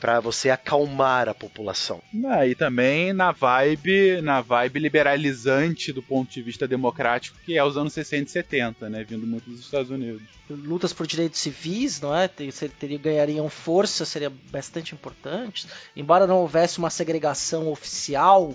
Para 0.00 0.18
você 0.20 0.48
acalmar 0.50 1.28
a 1.28 1.34
população. 1.34 2.00
Ah, 2.26 2.46
e 2.46 2.54
também 2.54 3.12
na 3.12 3.32
vibe, 3.32 4.20
na 4.22 4.40
vibe 4.40 4.78
liberalizante 4.80 5.92
do 5.92 6.02
ponto 6.02 6.30
de 6.32 6.42
vista 6.42 6.66
democrático, 6.66 7.36
que 7.44 7.56
é 7.56 7.62
os 7.64 7.76
anos 7.76 7.92
60 7.92 8.28
e 8.28 8.32
70, 8.32 8.88
né? 8.88 9.04
Vindo 9.04 9.26
muito 9.26 9.48
dos 9.50 9.60
Estados 9.60 9.90
Unidos. 9.90 10.22
lutas 10.48 10.92
por 10.92 11.06
direitos 11.06 11.38
civis, 11.38 12.00
não 12.00 12.16
é? 12.16 12.26
Teria- 12.26 12.98
ganhariam 12.98 13.48
força, 13.48 14.04
seria 14.04 14.30
bastante 14.50 14.94
importante. 14.94 15.66
Embora 15.94 16.26
não 16.26 16.38
houvesse 16.38 16.78
uma 16.78 16.90
segregação 16.90 17.68
oficial 17.68 18.54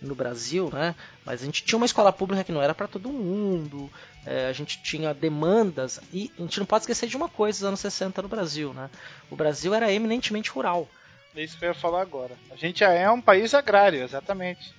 no 0.00 0.14
Brasil, 0.14 0.70
né? 0.72 0.94
Mas 1.24 1.42
a 1.42 1.44
gente 1.44 1.64
tinha 1.64 1.76
uma 1.76 1.86
escola 1.86 2.12
pública 2.12 2.44
que 2.44 2.52
não 2.52 2.62
era 2.62 2.74
para 2.74 2.88
todo 2.88 3.08
mundo. 3.08 3.90
é, 4.26 4.48
a 4.48 4.52
gente 4.52 4.82
tinha 4.82 5.14
demandas 5.14 6.00
e 6.12 6.30
a 6.38 6.42
gente 6.42 6.58
não 6.58 6.66
pode 6.66 6.82
esquecer 6.82 7.08
de 7.08 7.16
uma 7.16 7.28
coisa 7.28 7.60
dos 7.60 7.68
anos 7.68 7.80
60 7.80 8.22
no 8.22 8.28
Brasil, 8.28 8.74
né? 8.74 8.90
O 9.30 9.36
Brasil 9.36 9.72
era 9.72 9.92
eminentemente 9.92 10.50
rural. 10.50 10.88
É 11.36 11.44
isso 11.44 11.58
que 11.58 11.64
eu 11.66 11.68
ia 11.68 11.74
falar 11.74 12.00
agora. 12.00 12.34
A 12.50 12.56
gente 12.56 12.80
já 12.80 12.90
é 12.92 13.10
um 13.10 13.20
país 13.20 13.52
agrário, 13.52 14.02
exatamente. 14.02 14.72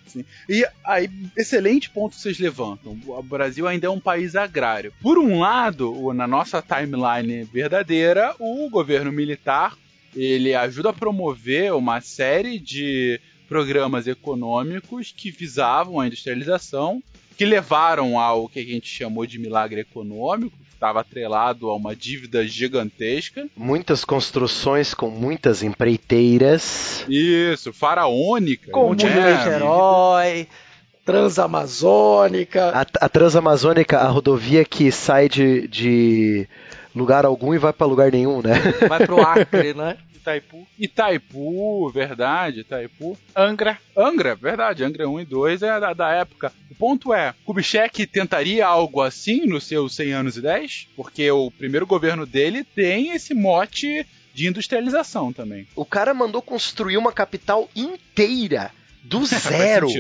E 0.50 0.66
aí, 0.84 1.08
excelente 1.38 1.88
ponto 1.90 2.16
que 2.16 2.22
vocês 2.22 2.40
levantam. 2.40 3.00
O 3.06 3.22
Brasil 3.22 3.68
ainda 3.68 3.86
é 3.86 3.90
um 3.90 4.00
país 4.00 4.36
agrário. 4.36 4.92
Por 5.00 5.20
um 5.20 5.40
lado, 5.40 6.12
na 6.14 6.26
nossa 6.26 6.62
timeline 6.62 7.44
verdadeira, 7.44 8.36
o 8.40 8.68
governo 8.72 9.12
militar 9.12 9.78
ele 10.16 10.56
ajuda 10.56 10.90
a 10.90 10.94
promover 10.94 11.74
uma 11.74 12.02
série 12.02 12.58
de 12.58 13.22
programas 13.48 14.08
econômicos 14.08 15.14
que 15.16 15.32
visavam 15.32 16.00
a 16.00 16.08
industrialização, 16.08 17.02
que 17.38 17.46
levaram 17.46 18.20
ao 18.20 18.50
que 18.50 18.60
a 18.60 18.64
gente 18.64 18.88
chamou 18.88 19.26
de 19.26 19.40
milagre 19.40 19.82
econômico, 19.82 20.58
que 20.58 20.74
estava 20.74 21.02
atrelado 21.02 21.70
a 21.70 21.76
uma 21.76 21.96
dívida 21.96 22.46
gigantesca. 22.48 23.48
Muitas 23.56 24.04
construções 24.04 24.94
com 24.94 25.10
muitas 25.10 25.64
empreiteiras. 25.64 27.06
Isso, 27.08 27.72
faraônica. 27.72 28.72
Com 28.72 28.82
né? 28.82 28.90
Monte 28.90 29.06
Herói, 29.06 30.48
Transamazônica. 31.06 32.70
A, 32.70 33.06
a 33.06 33.10
Transamazônica, 33.10 33.98
a 33.98 34.08
rodovia 34.08 34.66
que 34.66 34.92
sai 34.92 35.30
de, 35.30 35.68
de 35.68 36.48
lugar 36.96 37.26
algum 37.26 37.54
e 37.54 37.58
vai 37.58 37.74
pra 37.74 37.88
lugar 37.88 38.12
nenhum, 38.12 38.42
né? 38.42 38.54
Vai 38.88 39.06
pro 39.06 39.22
Acre, 39.22 39.74
né? 39.74 39.98
Itaipu, 40.28 40.68
Itaipu, 40.78 41.90
verdade, 41.90 42.60
Itaipu. 42.60 43.18
Angra. 43.36 43.78
Angra, 43.96 44.36
verdade, 44.36 44.84
Angra 44.84 45.08
1 45.08 45.22
e 45.22 45.26
2 45.26 45.62
é 45.62 45.80
da, 45.80 45.94
da 45.94 46.12
época. 46.12 46.52
O 46.70 46.76
ponto 46.76 47.14
é, 47.14 47.34
Kubitschek 47.46 48.06
tentaria 48.06 48.68
algo 48.68 49.02
assim 49.02 49.46
nos 49.46 49.64
seus 49.64 49.96
100 49.96 50.12
anos 50.12 50.38
e 50.38 50.42
10? 50.42 50.90
Porque 50.96 51.32
o 51.32 51.50
primeiro 51.50 51.88
governo 51.88 52.26
dele 52.26 52.64
tem 52.64 53.12
esse 53.12 53.34
mote 53.34 54.06
de 54.34 54.48
industrialização 54.48 55.32
também. 55.32 55.66
O 55.76 55.86
cara 55.86 56.14
mandou 56.14 56.42
construir 56.42 56.98
uma 56.98 57.12
capital 57.12 57.70
inteira 57.76 58.72
do 59.08 59.26
zero. 59.30 59.88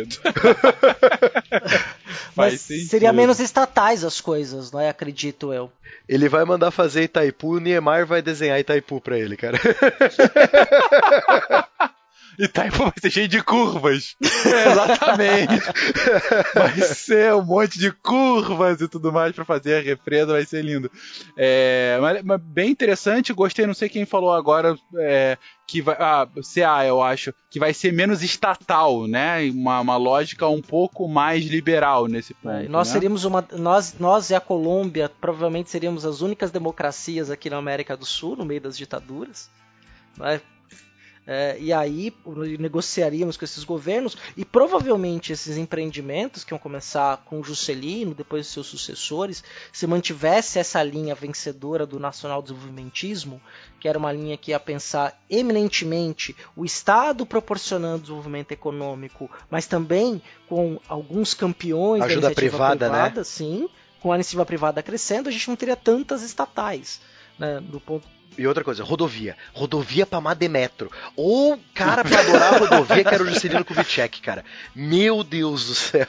Mas 2.36 2.62
seria 2.62 3.12
menos 3.12 3.40
estatais 3.40 4.04
as 4.04 4.22
coisas, 4.22 4.72
não 4.72 4.80
é? 4.80 4.90
Acredito 4.90 5.52
eu. 5.52 5.72
Ele 6.08 6.30
vai 6.30 6.46
mandar 6.46 6.72
fazer 6.72 7.04
Itaipu 7.04 7.56
e 7.56 7.58
o 7.58 7.60
Niemeyer 7.60 8.06
vai 8.06 8.22
desenhar 8.22 8.60
Itaipu 8.60 9.02
pra 9.02 9.18
ele, 9.18 9.36
cara. 9.36 9.58
Itaipu 12.38 12.84
vai 12.84 12.94
ser 13.00 13.12
cheio 13.12 13.28
de 13.28 13.42
curvas. 13.42 14.16
É, 14.48 14.72
exatamente. 14.72 15.62
vai 16.54 16.80
ser 16.82 17.34
um 17.34 17.44
monte 17.44 17.78
de 17.78 17.92
curvas 17.92 18.80
e 18.80 18.88
tudo 18.88 19.12
mais 19.12 19.34
pra 19.34 19.44
fazer 19.44 19.76
a 19.76 19.82
represa, 19.82 20.32
vai 20.32 20.46
ser 20.46 20.64
lindo. 20.64 20.90
É, 21.36 21.98
mas, 22.00 22.24
mas 22.24 22.42
bem 22.42 22.70
interessante, 22.70 23.34
gostei, 23.34 23.66
não 23.66 23.74
sei 23.74 23.90
quem 23.90 24.06
falou 24.06 24.32
agora, 24.32 24.78
é, 24.96 25.38
que 25.68 25.82
vai. 25.82 25.98
Ah, 26.00 26.28
CA, 26.54 26.86
eu 26.86 27.02
acho, 27.02 27.34
que 27.50 27.60
vai 27.60 27.74
ser 27.74 27.92
menos 27.92 28.24
estatal, 28.24 29.06
né? 29.06 29.50
Uma, 29.52 29.82
uma 29.82 29.98
lógica 29.98 30.48
um 30.48 30.62
pouco 30.62 31.08
mais 31.08 31.44
liberal 31.46 32.08
nesse 32.08 32.34
ponto. 32.34 32.56
É, 32.56 32.66
e 32.66 32.70
nós 32.70 32.88
né? 32.88 32.94
seríamos 32.94 33.26
uma. 33.26 33.46
Nós, 33.52 33.96
nós 34.00 34.30
e 34.30 34.36
a 34.36 34.40
Colômbia 34.40 35.12
provavelmente 35.20 35.70
seríamos 35.70 36.06
as 36.06 36.22
únicas 36.22 36.52
democracias 36.52 37.30
aqui 37.30 37.50
na 37.50 37.58
América 37.58 37.98
do 37.98 38.06
Sul, 38.06 38.38
no 38.38 38.46
meio 38.46 38.62
das 38.62 38.78
ditaduras. 38.78 39.50
né? 40.18 40.40
É, 41.30 41.58
e 41.60 41.74
aí 41.74 42.14
negociaríamos 42.58 43.36
com 43.36 43.44
esses 43.44 43.66
governos 43.66 44.16
e 44.38 44.46
provavelmente 44.46 45.34
esses 45.34 45.58
empreendimentos 45.58 46.46
que 46.46 46.54
iam 46.54 46.58
começar 46.58 47.18
com 47.26 47.44
Juscelino, 47.44 48.16
depois 48.16 48.48
seus 48.48 48.68
sucessores, 48.68 49.44
se 49.74 49.86
mantivesse 49.86 50.58
essa 50.58 50.82
linha 50.82 51.14
vencedora 51.14 51.86
do 51.86 52.00
nacional 52.00 52.42
desenvolvimentismo, 52.42 53.42
que 53.78 53.90
era 53.90 54.00
uma 54.00 54.10
linha 54.10 54.38
que 54.38 54.52
ia 54.52 54.60
pensar 54.60 55.22
eminentemente 55.30 56.34
o 56.56 56.64
Estado 56.64 57.26
proporcionando 57.26 58.04
desenvolvimento 58.04 58.54
econômico, 58.54 59.30
mas 59.52 59.68
também 59.68 60.22
com 60.48 60.80
alguns 60.88 61.34
campeões 61.34 62.04
Ajuda 62.04 62.22
da 62.22 62.28
iniciativa 62.28 62.58
privada, 62.58 62.90
né? 62.90 63.04
privada, 63.04 63.24
sim, 63.26 63.68
com 64.00 64.14
a 64.14 64.16
iniciativa 64.16 64.46
privada 64.46 64.82
crescendo, 64.82 65.28
a 65.28 65.32
gente 65.32 65.50
não 65.50 65.58
teria 65.58 65.76
tantas 65.76 66.24
estatais. 66.24 67.02
Né, 67.38 67.60
do 67.62 67.80
ponto 67.80 68.08
E 68.38 68.46
outra 68.46 68.64
coisa, 68.64 68.84
rodovia. 68.84 69.36
Rodovia 69.54 70.06
pra 70.06 70.22
Mademetro. 70.22 70.92
Ou 71.16 71.60
cara 71.74 72.04
pra 72.04 72.20
adorar 72.20 72.54
a 72.54 72.58
rodovia 72.58 73.04
que 73.04 73.14
era 73.14 73.24
o 73.24 73.28
Juscelino 73.28 73.66
Kubitschek, 73.66 74.22
cara. 74.22 74.46
Meu 74.76 75.24
Deus 75.24 75.66
do 75.66 75.74
céu. 75.76 76.08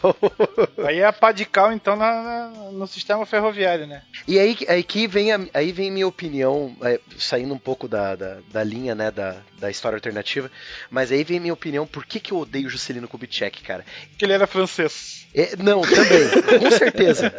Aí 0.87 0.99
é 0.99 1.07
a 1.07 1.13
Padical, 1.13 1.73
então, 1.73 1.97
na- 1.97 2.23
na- 2.23 2.51
no 2.73 2.87
sistema 2.87 3.25
ferroviário, 3.25 3.87
né? 3.87 4.03
E 4.27 4.39
aí, 4.39 4.57
aí 4.69 4.83
que 4.83 5.07
vem 5.07 5.33
a, 5.33 5.41
aí 5.55 5.73
vem 5.73 5.91
minha 5.91 6.07
opinião, 6.07 6.77
é, 6.83 7.01
saindo 7.19 7.55
um 7.55 7.59
pouco 7.59 7.89
da, 7.89 8.15
da, 8.15 8.39
da 8.53 8.63
linha, 8.63 8.95
né, 8.95 9.11
da, 9.11 9.37
da 9.59 9.71
história 9.71 9.97
alternativa, 9.97 10.51
mas 10.91 11.11
aí 11.11 11.25
vem 11.25 11.41
minha 11.41 11.55
opinião, 11.55 11.87
por 11.87 12.05
que, 12.05 12.21
que 12.21 12.33
eu 12.33 12.39
odeio 12.39 12.69
Juscelino 12.69 13.09
Kubitschek, 13.09 13.63
cara? 13.63 13.85
Porque 14.11 14.25
ele 14.25 14.33
era 14.35 14.47
francês. 14.47 15.27
É, 15.35 15.57
não, 15.57 15.83
também, 15.83 16.59
com 16.61 16.71
certeza, 16.71 17.31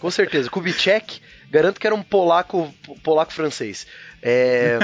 com 0.00 0.10
certeza. 0.10 0.50
Kubitschek, 0.50 1.20
garanto 1.50 1.80
que 1.80 1.86
era 1.86 1.94
um 1.94 2.02
polaco, 2.02 2.72
polaco 3.02 3.32
francês. 3.32 3.86
É, 4.22 4.78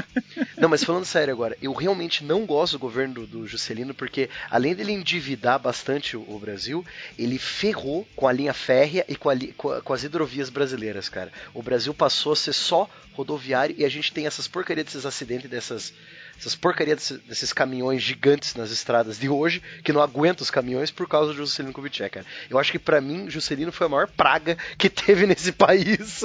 não, 0.56 0.68
mas 0.68 0.82
falando 0.84 1.04
sério 1.04 1.32
agora, 1.32 1.56
eu 1.60 1.72
realmente 1.72 2.24
não 2.24 2.46
gosto 2.46 2.72
do 2.72 2.78
governo 2.78 3.14
do, 3.14 3.26
do 3.26 3.46
Juscelino, 3.46 3.94
porque 3.94 4.28
além 4.50 4.74
dele 4.74 4.92
endividar 4.92 5.58
bastante 5.58 6.16
o, 6.16 6.24
o 6.28 6.38
Brasil, 6.38 6.84
ele 7.18 7.38
ferrou 7.38 8.06
com 8.16 8.26
a 8.26 8.32
linha 8.32 8.52
férrea 8.52 9.04
e 9.08 9.16
com, 9.16 9.30
a 9.30 9.36
com 9.56 9.74
com 9.84 9.92
as 9.92 10.02
hidrovias 10.02 10.50
brasileiras, 10.50 11.08
cara. 11.08 11.30
O 11.52 11.62
Brasil 11.62 11.94
passou 11.94 12.32
a 12.32 12.36
ser 12.36 12.52
só 12.52 12.88
rodoviário 13.12 13.76
e 13.78 13.84
a 13.84 13.88
gente 13.88 14.12
tem 14.12 14.26
essas 14.26 14.48
porcarias 14.48 14.86
desses 14.86 15.06
acidentes, 15.06 15.48
dessas, 15.48 15.94
essas 16.38 16.54
porcarias 16.54 16.96
desses, 16.98 17.18
desses 17.20 17.52
caminhões 17.52 18.02
gigantes 18.02 18.54
nas 18.54 18.70
estradas 18.70 19.18
de 19.18 19.28
hoje, 19.28 19.62
que 19.84 19.92
não 19.92 20.02
aguentam 20.02 20.42
os 20.42 20.50
caminhões 20.50 20.90
por 20.90 21.08
causa 21.08 21.32
do 21.32 21.36
Juscelino 21.36 21.72
Kubitschek, 21.72 22.14
cara. 22.14 22.26
Eu 22.50 22.58
acho 22.58 22.72
que 22.72 22.78
para 22.78 23.00
mim, 23.00 23.30
Juscelino 23.30 23.70
foi 23.70 23.86
a 23.86 23.90
maior 23.90 24.08
praga 24.08 24.58
que 24.76 24.90
teve 24.90 25.26
nesse 25.26 25.52
país. 25.52 26.24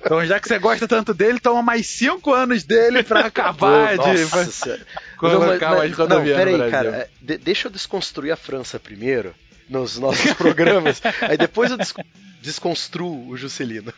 Então, 0.00 0.24
já 0.24 0.40
que 0.40 0.48
você 0.48 0.58
gosta 0.58 0.88
tanto 0.88 1.14
dele, 1.14 1.40
toma 1.40 1.62
mais 1.62 1.86
cinco 1.86 2.32
anos 2.36 2.62
dele 2.64 3.02
pra 3.02 3.20
acabar 3.26 3.96
de. 3.98 4.20
Nossa. 4.24 4.80
Colocar 5.16 5.70
Não, 5.70 5.76
mais 5.78 5.90
mas- 5.90 5.98
rodovia 5.98 6.36
não, 6.36 6.44
peraí, 6.44 6.70
cara. 6.70 6.88
é, 6.90 7.08
de- 7.20 7.38
deixa 7.38 7.68
eu 7.68 7.72
desconstruir 7.72 8.30
a 8.30 8.36
França 8.36 8.78
primeiro, 8.78 9.34
nos 9.68 9.98
nossos 9.98 10.32
programas. 10.34 11.00
aí 11.22 11.36
depois 11.36 11.70
eu 11.70 11.76
des- 11.76 11.94
desconstruo 12.42 13.28
o 13.28 13.36
Juscelino. 13.36 13.92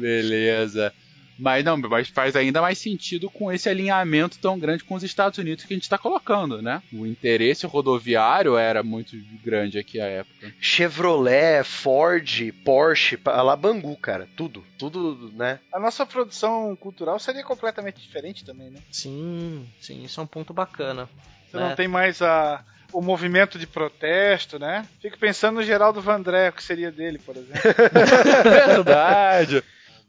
Beleza. 0.00 0.92
Mas 1.38 1.64
não, 1.64 1.76
mas 1.76 2.08
faz 2.08 2.34
ainda 2.34 2.60
mais 2.60 2.78
sentido 2.78 3.28
com 3.30 3.52
esse 3.52 3.68
alinhamento 3.68 4.38
tão 4.38 4.58
grande 4.58 4.84
com 4.84 4.94
os 4.94 5.02
Estados 5.02 5.38
Unidos 5.38 5.64
que 5.64 5.72
a 5.72 5.76
gente 5.76 5.84
está 5.84 5.98
colocando, 5.98 6.62
né? 6.62 6.82
O 6.92 7.06
interesse 7.06 7.66
rodoviário 7.66 8.56
era 8.56 8.82
muito 8.82 9.16
grande 9.44 9.78
aqui 9.78 10.00
à 10.00 10.06
época. 10.06 10.52
Chevrolet, 10.60 11.64
Ford, 11.64 12.52
Porsche, 12.64 13.18
a 13.24 13.42
lá 13.42 13.56
Bangu, 13.56 13.96
cara. 13.96 14.28
Tudo. 14.36 14.64
Tudo, 14.78 15.32
né? 15.34 15.60
A 15.72 15.78
nossa 15.78 16.06
produção 16.06 16.74
cultural 16.76 17.18
seria 17.18 17.44
completamente 17.44 18.00
diferente 18.00 18.44
também, 18.44 18.70
né? 18.70 18.80
Sim, 18.90 19.66
sim, 19.80 20.04
isso 20.04 20.20
é 20.20 20.22
um 20.22 20.26
ponto 20.26 20.52
bacana. 20.54 21.08
Você 21.48 21.56
né? 21.56 21.68
não 21.68 21.76
tem 21.76 21.88
mais 21.88 22.20
a, 22.22 22.64
o 22.92 23.00
movimento 23.00 23.58
de 23.58 23.66
protesto, 23.66 24.58
né? 24.58 24.86
Fico 25.00 25.18
pensando 25.18 25.56
no 25.56 25.62
Geraldo 25.62 26.00
Vandré, 26.00 26.48
o 26.48 26.52
que 26.52 26.62
seria 26.62 26.90
dele, 26.90 27.18
por 27.18 27.36
exemplo. 27.36 27.60
Verdade. 28.42 29.62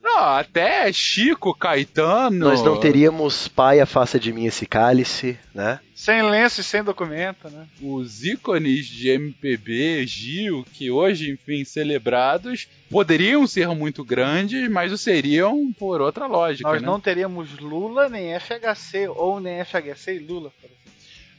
Não, 0.07 0.19
até 0.19 0.91
Chico, 0.93 1.53
Caetano. 1.53 2.37
Nós 2.37 2.63
não 2.63 2.79
teríamos 2.79 3.49
pai, 3.49 3.81
afasta 3.81 4.17
de 4.17 4.31
mim 4.31 4.45
esse 4.45 4.65
cálice, 4.65 5.37
né? 5.53 5.79
sem 5.97 6.21
lenço 6.21 6.61
e 6.61 6.63
sem 6.63 6.83
documento, 6.83 7.49
né? 7.49 7.67
Os 7.81 8.23
ícones 8.23 8.85
de 8.85 9.09
MPB, 9.09 10.05
Gil, 10.05 10.63
que 10.71 10.91
hoje, 10.91 11.31
enfim, 11.31 11.65
celebrados, 11.65 12.67
poderiam 12.87 13.47
ser 13.47 13.67
muito 13.69 14.05
grandes, 14.05 14.69
mas 14.69 14.91
o 14.91 14.97
seriam 14.97 15.73
por 15.73 15.99
outra 15.99 16.27
lógica. 16.27 16.69
Nós 16.69 16.81
né? 16.81 16.87
não 16.87 16.99
teríamos 16.99 17.57
Lula, 17.59 18.07
nem 18.07 18.39
FHC, 18.39 19.07
ou 19.09 19.39
nem 19.39 19.65
FHC 19.65 20.17
e 20.17 20.19
Lula, 20.19 20.51
por 20.61 20.67
exemplo. 20.67 20.86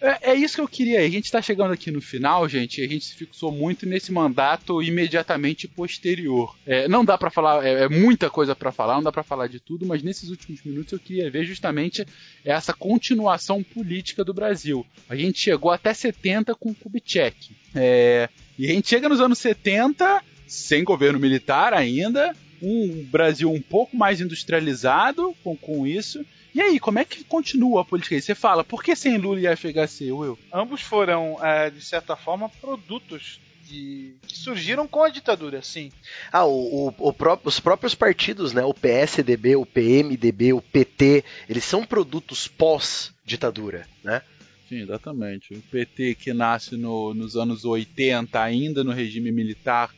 É, 0.00 0.32
é 0.32 0.34
isso 0.34 0.56
que 0.56 0.61
eu 0.61 0.68
queria. 0.68 1.00
A 1.00 1.08
gente 1.08 1.24
está 1.24 1.42
chegando 1.42 1.72
aqui 1.72 1.90
no 1.90 2.00
final, 2.00 2.48
gente. 2.48 2.82
A 2.82 2.88
gente 2.88 3.04
se 3.04 3.14
fixou 3.14 3.50
muito 3.50 3.87
nesse 3.87 4.12
mandato 4.12 4.82
imediatamente 4.82 5.66
posterior. 5.66 6.56
É, 6.66 6.88
não 6.88 7.04
dá 7.04 7.18
para 7.18 7.30
falar, 7.30 7.64
é, 7.64 7.84
é 7.84 7.88
muita 7.88 8.30
coisa 8.30 8.54
para 8.54 8.72
falar, 8.72 8.94
não 8.94 9.02
dá 9.02 9.12
para 9.12 9.22
falar 9.22 9.48
de 9.48 9.58
tudo, 9.58 9.87
mas 9.87 10.02
nesses 10.02 10.30
últimos 10.30 10.62
minutos 10.62 10.92
eu 10.92 10.98
queria 10.98 11.30
ver 11.30 11.44
justamente 11.44 12.06
essa 12.44 12.72
continuação 12.72 13.62
política 13.62 14.24
do 14.24 14.34
Brasil. 14.34 14.87
A 15.08 15.16
gente 15.16 15.40
chegou 15.40 15.70
até 15.70 15.92
70 15.92 16.54
com 16.54 16.74
Kubitschek. 16.74 17.56
É, 17.74 18.28
e 18.58 18.66
a 18.66 18.72
gente 18.72 18.88
chega 18.88 19.08
nos 19.08 19.20
anos 19.20 19.38
70, 19.38 20.22
sem 20.46 20.84
governo 20.84 21.18
militar 21.18 21.74
ainda, 21.74 22.34
um 22.62 23.04
Brasil 23.04 23.50
um 23.52 23.61
pouco 23.61 23.96
mais 23.96 24.20
industrializado 24.20 25.34
com, 25.42 25.56
com 25.56 25.87
isso. 25.87 26.24
E 26.59 26.61
aí, 26.61 26.81
como 26.81 26.99
é 26.99 27.05
que 27.05 27.23
continua 27.23 27.83
a 27.83 27.85
política 27.85 28.16
aí? 28.16 28.21
Você 28.21 28.35
fala, 28.35 28.64
por 28.64 28.83
que 28.83 28.97
sem 28.97 29.16
Lula 29.16 29.38
e 29.40 29.57
FHC, 29.57 30.11
Will? 30.11 30.37
Ambos 30.53 30.83
foram, 30.83 31.38
é, 31.40 31.71
de 31.71 31.81
certa 31.81 32.16
forma, 32.16 32.49
produtos 32.49 33.38
de... 33.64 34.14
que 34.27 34.37
surgiram 34.37 34.88
com 34.88 35.05
a 35.05 35.09
ditadura, 35.09 35.62
sim. 35.62 35.92
Ah, 36.33 36.44
o, 36.47 36.88
o- 36.88 36.94
o 36.99 37.12
pró- 37.12 37.38
os 37.44 37.61
próprios 37.61 37.94
partidos, 37.94 38.53
né? 38.53 38.64
O 38.64 38.75
PSDB, 38.75 39.55
o 39.55 39.64
PMDB, 39.64 40.53
o 40.53 40.61
PT, 40.61 41.25
eles 41.49 41.62
são 41.62 41.85
produtos 41.87 42.49
pós-ditadura, 42.49 43.87
né? 44.03 44.21
Sim, 44.68 44.83
exatamente. 44.83 45.55
O 45.55 45.62
PT 45.62 46.16
que 46.16 46.33
nasce 46.33 46.77
no- 46.77 47.14
nos 47.14 47.37
anos 47.37 47.64
80, 47.64 48.42
ainda 48.42 48.83
no 48.83 48.90
regime 48.90 49.31
militar, 49.31 49.94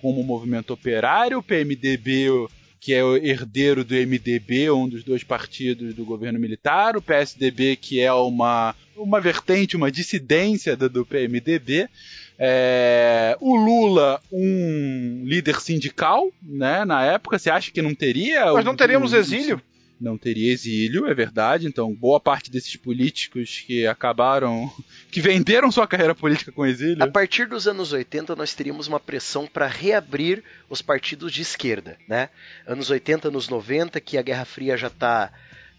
como 0.00 0.22
movimento 0.22 0.72
operário, 0.72 1.38
o 1.38 1.42
PMDB, 1.42 2.30
o- 2.30 2.48
que 2.84 2.92
é 2.92 3.02
o 3.02 3.16
herdeiro 3.16 3.82
do 3.82 3.94
MDB, 3.94 4.70
um 4.70 4.86
dos 4.86 5.02
dois 5.02 5.24
partidos 5.24 5.94
do 5.94 6.04
governo 6.04 6.38
militar, 6.38 6.98
o 6.98 7.00
PSDB, 7.00 7.76
que 7.76 7.98
é 7.98 8.12
uma, 8.12 8.74
uma 8.94 9.22
vertente, 9.22 9.74
uma 9.74 9.90
dissidência 9.90 10.76
do, 10.76 10.90
do 10.90 11.06
PMDB. 11.06 11.88
É, 12.38 13.38
o 13.40 13.56
Lula, 13.56 14.20
um 14.30 15.22
líder 15.24 15.60
sindical, 15.62 16.30
né? 16.42 16.84
Na 16.84 17.02
época, 17.06 17.38
você 17.38 17.48
acha 17.48 17.70
que 17.70 17.80
não 17.80 17.94
teria? 17.94 18.44
Nós 18.52 18.64
não 18.66 18.76
teríamos 18.76 19.14
o- 19.14 19.16
exílio? 19.16 19.62
Não 20.04 20.18
teria 20.18 20.52
exílio, 20.52 21.06
é 21.06 21.14
verdade. 21.14 21.66
Então, 21.66 21.92
boa 21.94 22.20
parte 22.20 22.50
desses 22.50 22.76
políticos 22.76 23.64
que 23.66 23.86
acabaram. 23.86 24.70
que 25.10 25.20
venderam 25.20 25.72
sua 25.72 25.86
carreira 25.86 26.14
política 26.14 26.52
com 26.52 26.66
exílio. 26.66 27.02
A 27.02 27.08
partir 27.08 27.48
dos 27.48 27.66
anos 27.66 27.92
80, 27.92 28.36
nós 28.36 28.54
teríamos 28.54 28.86
uma 28.86 29.00
pressão 29.00 29.46
para 29.46 29.66
reabrir 29.66 30.44
os 30.68 30.82
partidos 30.82 31.32
de 31.32 31.42
esquerda, 31.42 31.96
né? 32.06 32.28
Anos 32.66 32.90
80, 32.90 33.28
anos 33.28 33.48
90, 33.48 34.00
que 34.00 34.18
a 34.18 34.22
Guerra 34.22 34.44
Fria 34.44 34.76
já 34.76 34.90
tá 34.90 35.32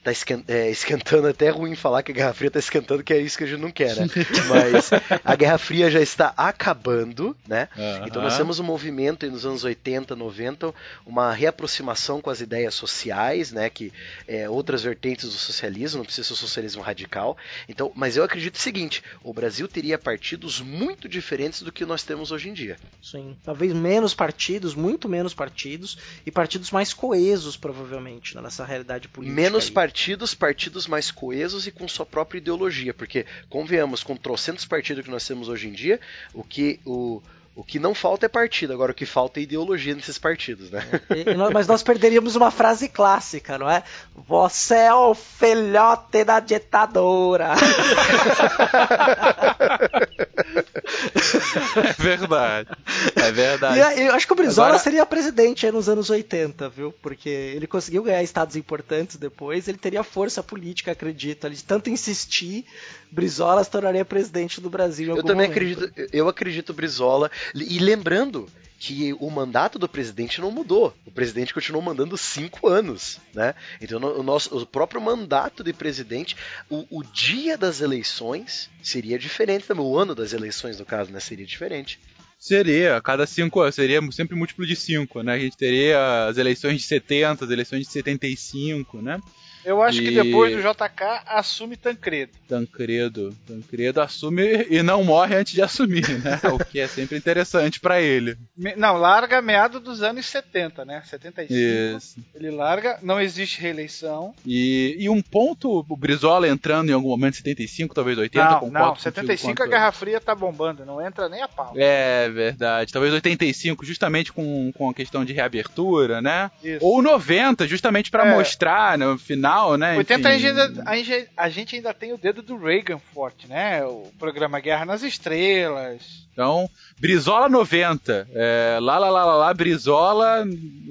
tá 0.06 0.12
esquen- 0.12 0.44
é, 0.48 0.70
esquentando, 0.70 1.28
até 1.28 1.48
é 1.48 1.50
ruim 1.50 1.76
falar 1.76 2.04
que 2.04 2.12
a 2.12 2.16
Guerra 2.16 2.34
Fria 2.34 2.52
tá 2.52 2.60
esquentando, 2.60 3.04
que 3.04 3.12
é 3.12 3.20
isso 3.20 3.36
que 3.38 3.44
a 3.44 3.48
gente 3.48 3.60
não 3.60 3.72
quer, 3.72 3.96
né? 3.96 4.06
Mas 4.48 4.92
a 5.24 5.36
Guerra 5.36 5.58
Fria 5.58 5.90
já 5.90 6.00
está 6.00 6.32
acabando, 6.38 7.36
né? 7.48 7.68
Então 8.06 8.22
nós 8.22 8.38
temos 8.38 8.60
um 8.60 8.64
movimento 8.64 9.26
aí 9.26 9.32
nos 9.32 9.46
anos 9.48 9.64
80, 9.64 10.16
90, 10.16 10.74
uma 11.08 11.34
reaproximação 11.34 12.22
com 12.22 12.30
as 12.30 12.40
ideias 12.40 12.76
sociais, 12.76 13.52
né? 13.52 13.68
Que 13.70 13.92
é, 14.28 14.48
outras 14.48 14.84
vertentes 14.84 15.26
do 15.26 15.32
socialismo, 15.32 15.98
não 15.98 16.06
precisa 16.06 16.28
ser 16.28 16.34
o 16.34 16.38
socialismo 16.38 16.84
radical. 16.84 17.36
Então, 17.68 17.92
mas 17.96 18.16
eu 18.16 18.24
acredito 18.24 18.56
o 18.56 18.60
seguinte: 18.60 19.04
o 19.24 19.34
Brasil 19.34 19.68
teria 19.68 19.98
partidos 19.98 20.62
muito 20.62 21.10
diferentes 21.10 21.64
do 21.64 21.72
que 21.72 21.84
nós 21.84 22.04
temos 22.04 22.32
hoje 22.32 22.50
em 22.50 22.54
dia. 22.54 22.78
Sim. 23.02 23.36
Talvez 23.44 23.74
menos 23.74 24.14
partidos, 24.14 24.76
muito 24.76 25.10
menos 25.10 25.34
partidos, 25.34 25.98
e 26.26 26.32
partidos 26.32 26.70
mais 26.70 26.94
coesos, 26.94 27.58
provavelmente, 27.58 28.36
né, 28.36 28.42
nessa 28.42 28.64
realidade 28.64 29.08
política. 29.08 29.36
Menos 29.42 29.66
aí. 29.66 29.72
Partidos, 29.96 30.36
partidos 30.36 30.88
mais 30.88 31.10
coesos 31.10 31.66
e 31.68 31.72
com 31.72 31.88
sua 31.88 32.06
própria 32.06 32.40
ideologia, 32.40 32.94
porque 32.94 33.26
convenhamos 33.50 34.04
com 34.04 34.14
trocentos 34.18 34.66
partidos 34.66 35.06
que 35.06 35.10
nós 35.10 35.26
temos 35.26 35.48
hoje 35.48 35.70
em 35.70 35.72
dia, 35.72 36.02
o 36.34 36.44
que 36.44 36.82
o 36.86 37.22
o 37.58 37.64
que 37.64 37.80
não 37.80 37.96
falta 37.96 38.26
é 38.26 38.28
partido, 38.28 38.74
agora 38.74 38.92
o 38.92 38.94
que 38.94 39.06
falta 39.06 39.40
é 39.40 39.44
ideologia 39.44 39.96
nesses 39.96 40.18
partidos, 40.18 40.70
né? 40.70 40.84
E- 41.16 41.30
e 41.32 41.34
nós- 41.36 41.54
mas 41.54 41.68
nós 41.68 41.82
perderíamos 41.82 42.36
uma 42.36 42.52
frase 42.52 42.90
clássica, 42.90 43.58
não 43.58 43.70
é? 43.70 43.82
Você 44.28 44.76
é 44.76 44.94
o 44.94 45.16
filhote 45.16 46.26
da 46.26 46.42
ditadura. 46.42 47.54
É 51.76 51.94
verdade. 52.02 52.70
É 53.16 53.32
verdade. 53.32 54.00
E 54.00 54.06
eu 54.08 54.14
acho 54.14 54.26
que 54.28 54.34
o 54.34 54.36
Brizola 54.36 54.68
Agora- 54.68 54.84
seria 54.84 55.06
presidente 55.06 55.66
aí 55.66 55.72
nos 55.72 55.88
anos 55.90 56.10
80, 56.10 56.70
viu? 56.70 56.92
Porque 57.02 57.30
ele 57.30 57.68
conseguiu 57.68 58.04
ganhar 58.04 58.22
estados 58.24 58.56
importantes 58.56 59.16
depois, 59.18 59.68
ele 59.68 59.78
teria 59.78 60.04
força 60.04 60.42
política, 60.44 60.92
acredito. 60.92 61.46
Ele 61.48 61.56
de 61.56 61.64
tanto 61.64 61.90
insistir, 61.90 62.66
Brizola 63.12 63.64
se 63.64 63.70
tornaria 63.72 64.06
presidente 64.06 64.60
do 64.62 64.70
Brasil. 64.70 65.14
em 65.14 65.18
Eu 65.18 65.24
também 65.24 65.48
momento. 65.50 65.52
acredito, 65.84 66.10
eu 66.14 66.28
acredito 66.28 66.74
Brizola. 66.74 67.30
E 67.54 67.80
lembrando 67.80 68.48
que 68.78 69.14
o 69.14 69.30
mandato 69.30 69.80
do 69.80 69.88
presidente 69.88 70.42
não 70.42 70.52
mudou. 70.52 70.96
O 71.06 71.12
presidente 71.12 71.54
continuou 71.54 71.84
mandando 71.84 72.18
cinco 72.18 72.68
anos, 72.68 73.20
né? 73.34 73.56
Então 73.82 74.00
o, 74.00 74.24
nosso, 74.24 74.58
o 74.58 74.66
próprio 74.66 75.02
mandato 75.02 75.64
de 75.64 75.74
presidente, 75.74 76.36
o, 76.70 76.86
o 76.90 77.04
dia 77.04 77.58
das 77.58 77.82
eleições 77.82 78.70
seria 78.84 79.18
diferente 79.18 79.66
também. 79.66 79.86
O 79.86 79.98
ano 79.98 80.14
das 80.14 80.34
eleições, 80.34 80.80
no 80.80 80.86
caso, 80.86 81.12
né? 81.12 81.20
Seria 81.20 81.46
diferente. 81.46 82.00
Seria, 82.38 83.02
cada 83.02 83.26
cinco 83.26 83.62
anos, 83.62 83.76
seria 83.76 84.00
sempre 84.12 84.36
múltiplo 84.36 84.66
de 84.66 84.76
cinco, 84.76 85.24
né? 85.24 85.34
A 85.34 85.40
gente 85.40 85.58
teria 85.58 86.28
as 86.28 86.38
eleições 86.38 86.82
de 86.82 86.88
70, 86.88 87.46
as 87.46 87.52
eleições 87.52 87.88
de 87.88 87.92
75, 87.92 89.02
né? 89.02 89.20
Eu 89.66 89.82
acho 89.82 90.00
que 90.00 90.10
E- 90.10 90.24
depois 90.24 90.56
do 90.56 90.62
JK 90.62 91.22
assume 91.26 91.76
Tancredo. 91.76 92.32
Tancredo. 92.48 93.36
Tancredo 93.48 94.00
assume 94.02 94.66
e 94.70 94.82
não 94.84 95.04
morre 95.04 95.36
antes 95.36 95.54
de 95.54 95.62
assumir, 95.62 96.08
né? 96.24 96.40
O 96.54 96.64
que 96.64 96.80
é 96.80 96.88
sempre 96.88 97.18
interessante 97.18 97.80
pra 97.80 98.00
ele. 98.02 98.38
Me- 98.56 98.76
Não, 98.76 98.98
larga 98.98 99.42
meado 99.42 99.80
dos 99.80 100.02
anos 100.04 100.26
70, 100.28 100.86
né? 100.86 101.02
75. 101.06 101.54
Isso. 101.98 102.18
Ele 102.34 102.52
larga, 102.52 103.00
não 103.02 103.20
existe 103.20 103.60
reeleição. 103.60 104.34
E, 104.46 104.96
e 105.00 105.10
um 105.10 105.22
ponto, 105.22 105.86
o 105.90 105.98
Brizola 105.98 106.48
entrando 106.48 106.90
em 106.90 106.94
algum 106.94 107.10
momento, 107.10 107.38
75, 107.38 107.94
talvez 107.96 108.18
80, 108.18 108.44
não, 108.46 108.54
concordo 108.60 108.74
não, 108.74 108.88
contigo 108.90 109.02
75 109.04 109.52
a 109.52 109.56
quanto- 109.56 109.70
Guerra 109.72 109.92
Fria 109.92 110.22
tá 110.22 110.36
bombando, 110.36 110.86
não 110.86 111.06
entra 111.06 111.28
nem 111.28 111.42
a 111.42 111.48
pau. 111.48 111.74
É 111.76 112.30
verdade. 112.30 112.94
Talvez 112.94 113.14
85, 113.14 113.86
justamente 113.86 114.32
com, 114.32 114.72
com 114.74 114.90
a 114.90 114.94
questão 114.94 115.26
de 115.26 115.34
reabertura, 115.34 116.22
né? 116.22 116.52
Isso. 116.64 116.86
Ou 116.86 117.02
90, 117.02 117.68
justamente 117.68 118.12
pra 118.12 118.28
É. 118.28 118.32
mostrar 118.36 118.98
no 118.98 119.18
final, 119.18 119.55
né? 119.78 119.98
80 119.98 120.28
a 120.28 120.32
enfim. 120.36 120.42
gente, 120.42 120.60
ainda, 120.60 120.84
a, 120.86 120.96
gente, 120.96 121.30
a 121.38 121.50
gente 121.50 121.76
ainda 121.76 121.94
tem 121.94 122.14
o 122.14 122.18
dedo 122.18 122.42
do 122.42 122.58
Reagan 122.58 123.00
forte, 123.14 123.48
né? 123.48 123.84
O 123.84 124.12
programa 124.20 124.60
Guerra 124.60 124.86
nas 124.86 125.04
Estrelas. 125.04 126.28
Então, 126.32 126.70
Brizola 127.00 127.48
90. 127.48 128.28
É, 128.34 128.78
lá, 128.82 128.98
lá, 128.98 129.10
lá, 129.10 129.26
lá, 129.26 129.36
lá, 129.36 129.54
Brizola 129.54 130.46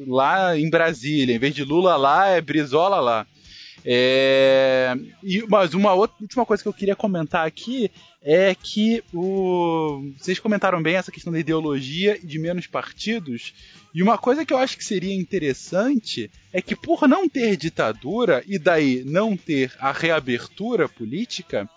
lá 0.07 0.59
em 0.59 0.71
Brasília. 0.71 1.35
Em 1.35 1.39
vez 1.39 1.55
de 1.55 1.65
Lula 1.65 1.97
lá, 1.97 2.29
é 2.29 2.41
Brizola 2.41 3.01
lá. 3.01 3.27
É, 3.87 4.97
e, 5.23 5.45
mas 5.47 5.75
uma 5.75 5.93
outra, 5.93 6.17
última 6.23 6.47
coisa 6.47 6.63
que 6.63 6.69
eu 6.69 6.73
queria 6.73 6.97
comentar 6.97 7.47
aqui 7.47 7.91
é 8.23 8.55
que 8.55 9.05
o, 9.13 10.11
vocês 10.17 10.39
comentaram 10.39 10.83
bem 10.83 10.97
essa 10.97 11.13
questão 11.13 11.31
da 11.31 11.39
ideologia 11.39 12.19
e 12.23 12.27
de 12.27 12.39
menos 12.39 12.67
partidos. 12.67 13.53
E 13.95 14.03
uma 14.03 14.17
coisa 14.17 14.45
que 14.45 14.55
eu 14.55 14.59
acho 14.59 14.79
que 14.79 14.85
seria 14.85 15.15
interessante 15.15 16.31
é 16.51 16.63
que, 16.63 16.75
por 16.75 17.07
não 17.07 17.29
ter 17.29 17.57
ditadura 17.57 18.43
e 18.47 18.59
daí 18.59 19.05
não 19.05 19.37
ter 19.37 19.73
a 19.79 19.93
reabertura 19.93 20.89
política, 20.89 21.69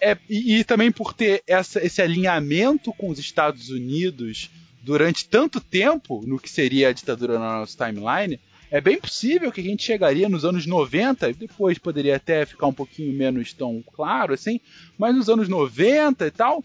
é, 0.00 0.18
e, 0.28 0.58
e 0.58 0.64
também 0.64 0.92
por 0.92 1.14
ter 1.14 1.42
essa, 1.46 1.84
esse 1.84 2.02
alinhamento 2.02 2.92
com 2.92 3.08
os 3.08 3.18
Estados 3.18 3.70
Unidos 3.70 4.50
durante 4.82 5.26
tanto 5.26 5.60
tempo 5.60 6.22
no 6.26 6.38
que 6.38 6.50
seria 6.50 6.90
a 6.90 6.92
ditadura 6.92 7.38
na 7.38 7.60
nossa 7.60 7.86
timeline, 7.86 8.38
é 8.74 8.80
bem 8.80 8.98
possível 8.98 9.52
que 9.52 9.60
a 9.60 9.64
gente 9.64 9.84
chegaria 9.84 10.28
nos 10.28 10.44
anos 10.44 10.66
90, 10.66 11.32
depois 11.34 11.78
poderia 11.78 12.16
até 12.16 12.44
ficar 12.44 12.66
um 12.66 12.72
pouquinho 12.72 13.16
menos 13.16 13.52
tão 13.52 13.80
claro 13.94 14.34
assim, 14.34 14.58
mas 14.98 15.14
nos 15.14 15.28
anos 15.28 15.48
90 15.48 16.26
e 16.26 16.30
tal, 16.32 16.60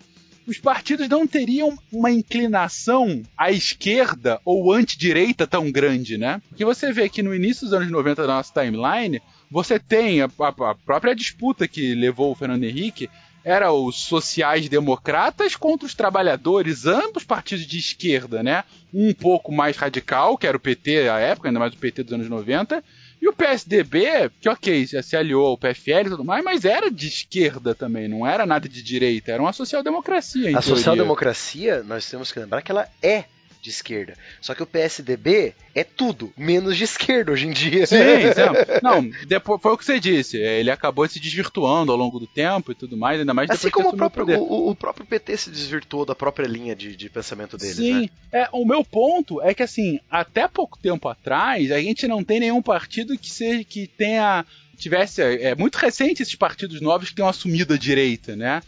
os 0.47 0.57
partidos 0.57 1.07
não 1.07 1.27
teriam 1.27 1.77
uma 1.91 2.09
inclinação 2.09 3.21
à 3.37 3.51
esquerda 3.51 4.41
ou 4.43 4.73
anti-direita 4.73 5.45
tão 5.45 5.71
grande, 5.71 6.17
né? 6.17 6.41
Porque 6.49 6.65
você 6.65 6.91
vê 6.91 7.07
que 7.09 7.21
no 7.21 7.35
início 7.35 7.65
dos 7.65 7.73
anos 7.75 7.91
90 7.91 8.25
da 8.25 8.33
nossa 8.33 8.51
timeline, 8.51 9.21
você 9.51 9.77
tem 9.77 10.23
a, 10.23 10.25
a, 10.25 10.71
a 10.71 10.73
própria 10.73 11.13
disputa 11.13 11.67
que 11.67 11.93
levou 11.93 12.31
o 12.31 12.35
Fernando 12.35 12.63
Henrique 12.63 13.07
era 13.43 13.71
os 13.71 13.95
sociais-democratas 14.03 15.55
contra 15.55 15.85
os 15.85 15.93
trabalhadores, 15.93 16.85
ambos 16.85 17.23
partidos 17.23 17.65
de 17.65 17.77
esquerda, 17.77 18.43
né? 18.43 18.63
Um 18.93 19.13
pouco 19.13 19.51
mais 19.51 19.77
radical, 19.77 20.37
que 20.37 20.47
era 20.47 20.57
o 20.57 20.59
PT 20.59 21.09
à 21.09 21.19
época, 21.19 21.49
ainda 21.49 21.59
mais 21.59 21.73
o 21.73 21.77
PT 21.77 22.03
dos 22.03 22.13
anos 22.13 22.29
90, 22.29 22.83
e 23.21 23.27
o 23.27 23.33
PSDB, 23.33 24.31
que 24.39 24.47
ok, 24.47 24.85
já 24.85 25.03
se 25.03 25.15
aliou 25.15 25.45
ao 25.45 25.57
PFL 25.57 26.05
e 26.05 26.09
tudo 26.09 26.23
mais, 26.23 26.43
mas 26.43 26.63
era 26.63 26.89
de 26.89 27.07
esquerda 27.07 27.75
também, 27.75 28.07
não 28.07 28.25
era 28.25 28.45
nada 28.45 28.67
de 28.67 28.81
direita, 28.81 29.31
era 29.31 29.41
uma 29.41 29.53
social-democracia. 29.53 30.57
A 30.57 30.61
social-democracia, 30.61 31.83
nós 31.83 32.09
temos 32.09 32.31
que 32.31 32.39
lembrar 32.39 32.61
que 32.61 32.71
ela 32.71 32.87
é 33.01 33.25
de 33.61 33.69
esquerda. 33.69 34.13
Só 34.41 34.55
que 34.55 34.63
o 34.63 34.65
PSDB 34.65 35.53
é 35.75 35.83
tudo, 35.83 36.31
menos 36.37 36.77
de 36.77 36.83
esquerda 36.83 37.31
hoje 37.31 37.47
em 37.47 37.51
dia. 37.51 37.85
Sim, 37.85 37.97
sim. 38.33 38.79
Não, 38.81 39.09
depois, 39.27 39.61
foi 39.61 39.73
o 39.73 39.77
que 39.77 39.85
você 39.85 39.99
disse. 39.99 40.37
Ele 40.37 40.71
acabou 40.71 41.07
se 41.07 41.19
desvirtuando 41.19 41.91
ao 41.91 41.97
longo 41.97 42.19
do 42.19 42.27
tempo 42.27 42.71
e 42.71 42.75
tudo 42.75 42.95
mais, 42.95 43.19
ainda 43.19 43.33
mais 43.33 43.49
assim 43.49 43.69
como 43.69 43.89
o 43.89 43.97
próprio, 43.97 44.39
o, 44.39 44.69
o, 44.69 44.75
próprio 44.75 45.05
PT 45.05 45.37
se 45.37 45.49
desvirtuou 45.49 46.05
da 46.05 46.15
própria 46.15 46.47
linha 46.47 46.75
de, 46.75 46.95
de 46.95 47.09
pensamento 47.09 47.57
dele. 47.57 47.73
Sim. 47.73 48.01
Né? 48.01 48.09
É, 48.31 48.49
o 48.51 48.65
meu 48.65 48.83
ponto 48.83 49.41
é 49.41 49.53
que, 49.53 49.63
assim, 49.63 49.99
até 50.09 50.47
pouco 50.47 50.77
tempo 50.77 51.07
atrás, 51.07 51.71
a 51.71 51.81
gente 51.81 52.07
não 52.07 52.23
tem 52.23 52.39
nenhum 52.39 52.61
partido 52.61 53.17
que 53.17 53.29
seja 53.29 53.63
que 53.63 53.87
tenha. 53.87 54.45
tivesse. 54.77 55.21
É 55.21 55.55
muito 55.55 55.75
recente 55.75 56.21
esses 56.21 56.35
partidos 56.35 56.79
novos 56.79 57.09
que 57.09 57.15
tenham 57.15 57.29
assumido 57.29 57.73
a 57.73 57.77
direita, 57.77 58.35
né? 58.35 58.61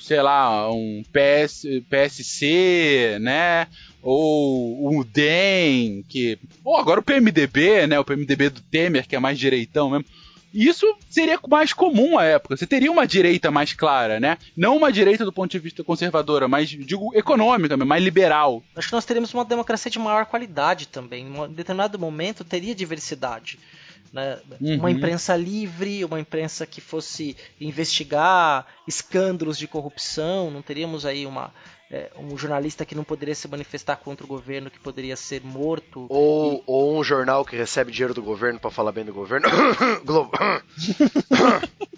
Sei 0.00 0.22
lá, 0.22 0.70
um 0.70 1.02
PS, 1.12 1.64
PSC, 1.88 3.18
né? 3.20 3.66
Ou 4.02 4.98
o 4.98 5.04
DEM, 5.04 6.04
que. 6.08 6.38
Ou 6.64 6.76
agora 6.76 7.00
o 7.00 7.02
PMDB, 7.02 7.86
né? 7.86 7.98
O 7.98 8.04
PMDB 8.04 8.50
do 8.50 8.60
Temer, 8.60 9.06
que 9.06 9.16
é 9.16 9.18
mais 9.18 9.38
direitão 9.38 9.90
mesmo. 9.90 10.06
Isso 10.54 10.86
seria 11.10 11.38
mais 11.48 11.74
comum 11.74 12.18
à 12.18 12.24
época. 12.24 12.56
Você 12.56 12.66
teria 12.66 12.90
uma 12.90 13.06
direita 13.06 13.50
mais 13.50 13.74
clara, 13.74 14.18
né? 14.18 14.38
Não 14.56 14.76
uma 14.76 14.90
direita 14.90 15.22
do 15.22 15.32
ponto 15.32 15.50
de 15.50 15.58
vista 15.58 15.84
conservadora, 15.84 16.48
mas, 16.48 16.70
digo, 16.70 17.14
econômica, 17.14 17.76
mais 17.76 18.02
liberal. 18.02 18.62
Acho 18.74 18.88
que 18.88 18.94
nós 18.94 19.04
teríamos 19.04 19.34
uma 19.34 19.44
democracia 19.44 19.90
de 19.90 19.98
maior 19.98 20.24
qualidade 20.24 20.88
também. 20.88 21.26
Em 21.26 21.40
um 21.40 21.48
determinado 21.48 21.98
momento 21.98 22.42
teria 22.42 22.74
diversidade. 22.74 23.58
Né? 24.16 24.38
Uhum. 24.58 24.78
Uma 24.78 24.90
imprensa 24.90 25.36
livre, 25.36 26.02
uma 26.02 26.18
imprensa 26.18 26.64
que 26.64 26.80
fosse 26.80 27.36
investigar 27.60 28.66
escândalos 28.88 29.58
de 29.58 29.68
corrupção, 29.68 30.50
não 30.50 30.62
teríamos 30.62 31.04
aí 31.04 31.26
uma, 31.26 31.52
é, 31.90 32.10
um 32.16 32.34
jornalista 32.38 32.86
que 32.86 32.94
não 32.94 33.04
poderia 33.04 33.34
se 33.34 33.46
manifestar 33.46 33.96
contra 33.96 34.24
o 34.24 34.26
governo, 34.26 34.70
que 34.70 34.80
poderia 34.80 35.16
ser 35.16 35.42
morto. 35.44 36.06
Ou, 36.08 36.54
e... 36.54 36.62
ou 36.66 36.98
um 36.98 37.04
jornal 37.04 37.44
que 37.44 37.54
recebe 37.54 37.92
dinheiro 37.92 38.14
do 38.14 38.22
governo 38.22 38.58
para 38.58 38.70
falar 38.70 38.90
bem 38.90 39.04
do 39.04 39.12
governo. 39.12 39.46
Globo. 40.02 40.30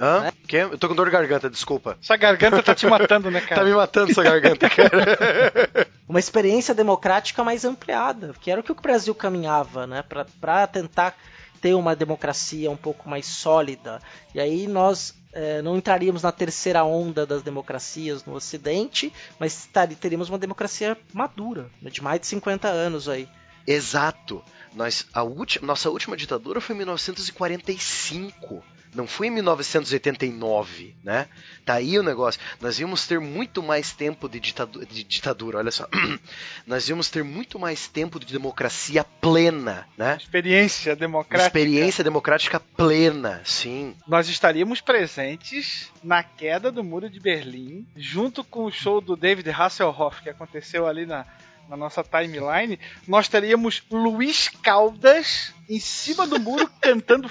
Hã? 0.01 0.27
É? 0.27 0.33
Que? 0.49 0.57
Eu 0.57 0.79
tô 0.79 0.89
com 0.89 0.97
dor 0.97 1.07
de 1.07 1.13
garganta, 1.13 1.49
desculpa. 1.49 1.97
Essa 2.03 2.17
garganta 2.17 2.61
tá 2.65 2.75
te 2.75 2.87
matando, 2.87 3.31
né, 3.31 3.41
cara? 3.41 3.61
tá 3.61 3.65
me 3.65 3.75
matando 3.75 4.11
essa 4.11 4.25
garganta, 4.25 4.69
cara. 4.71 5.87
Uma 6.09 6.19
experiência 6.19 6.75
democrática 6.75 7.45
mais 7.45 7.65
ampliada, 7.65 8.35
que 8.41 8.51
era 8.51 8.61
o 8.61 8.65
que 8.65 8.73
o 8.73 8.75
Brasil 8.75 9.15
caminhava, 9.15 9.87
né, 9.87 10.03
para 10.41 10.67
tentar 10.67 11.17
ter 11.61 11.75
uma 11.75 11.95
democracia 11.95 12.71
um 12.71 12.77
pouco 12.77 13.09
mais 13.09 13.27
sólida. 13.27 14.01
E 14.35 14.41
aí 14.41 14.67
nós 14.67 15.15
é, 15.33 15.61
não 15.63 15.77
entraríamos 15.77 16.23
na 16.23 16.33
terceira 16.33 16.85
onda 16.85 17.27
das 17.27 17.43
democracias 17.43 18.25
no 18.25 18.35
Ocidente, 18.35 19.13
mas 19.39 19.69
teríamos 20.01 20.29
uma 20.29 20.39
democracia 20.39 20.97
madura, 21.13 21.71
né, 21.83 21.91
de 21.91 22.03
mais 22.03 22.21
de 22.21 22.27
50 22.27 22.69
anos 22.69 23.09
aí. 23.09 23.29
Exato. 23.67 24.43
Nós, 24.75 25.07
a 25.13 25.23
última, 25.23 25.67
nossa 25.67 25.91
última 25.91 26.17
ditadura 26.17 26.61
foi 26.61 26.75
em 26.75 26.79
1945. 26.79 28.63
Não 28.95 29.07
foi 29.07 29.29
em 29.29 29.31
1989, 29.31 30.95
né? 31.05 31.29
Tá 31.65 31.75
aí 31.75 31.99
o 31.99 32.03
negócio. 32.03 32.41
Nós 32.61 32.79
íamos 32.79 33.07
ter 33.07 33.21
muito 33.21 33.63
mais 33.63 33.93
tempo 33.93 34.29
de 34.29 34.41
ditadura, 34.41 34.87
de 34.87 35.05
ditadura 35.05 35.59
olha 35.59 35.71
só. 35.71 35.87
Nós 36.67 36.89
íamos 36.89 37.11
ter 37.11 37.23
muito 37.23 37.59
mais 37.59 37.87
tempo 37.89 38.19
de 38.19 38.33
democracia 38.33 39.05
plena, 39.05 39.87
né? 39.97 40.17
Experiência 40.21 40.97
democrática. 40.97 41.47
Experiência 41.47 42.05
democrática 42.05 42.61
plena, 42.61 43.43
sim. 43.45 43.95
Nós 44.07 44.29
estaríamos 44.29 44.81
presentes 44.81 45.91
na 46.03 46.23
queda 46.23 46.73
do 46.73 46.83
Muro 46.83 47.11
de 47.11 47.21
Berlim, 47.21 47.87
junto 47.97 48.43
com 48.43 48.65
o 48.65 48.73
show 48.73 49.01
do 49.01 49.17
David 49.17 49.51
Hasselhoff 49.51 50.23
que 50.23 50.31
aconteceu 50.31 50.87
ali 50.87 51.05
na 51.05 51.27
na 51.69 51.77
nossa 51.77 52.03
timeline, 52.03 52.79
nós 53.07 53.29
teríamos 53.29 53.83
Luiz 53.91 54.49
Caldas 54.49 55.53
em 55.69 55.79
cima 55.79 56.27
do 56.27 56.41
muro 56.41 56.69
cantando 56.81 57.29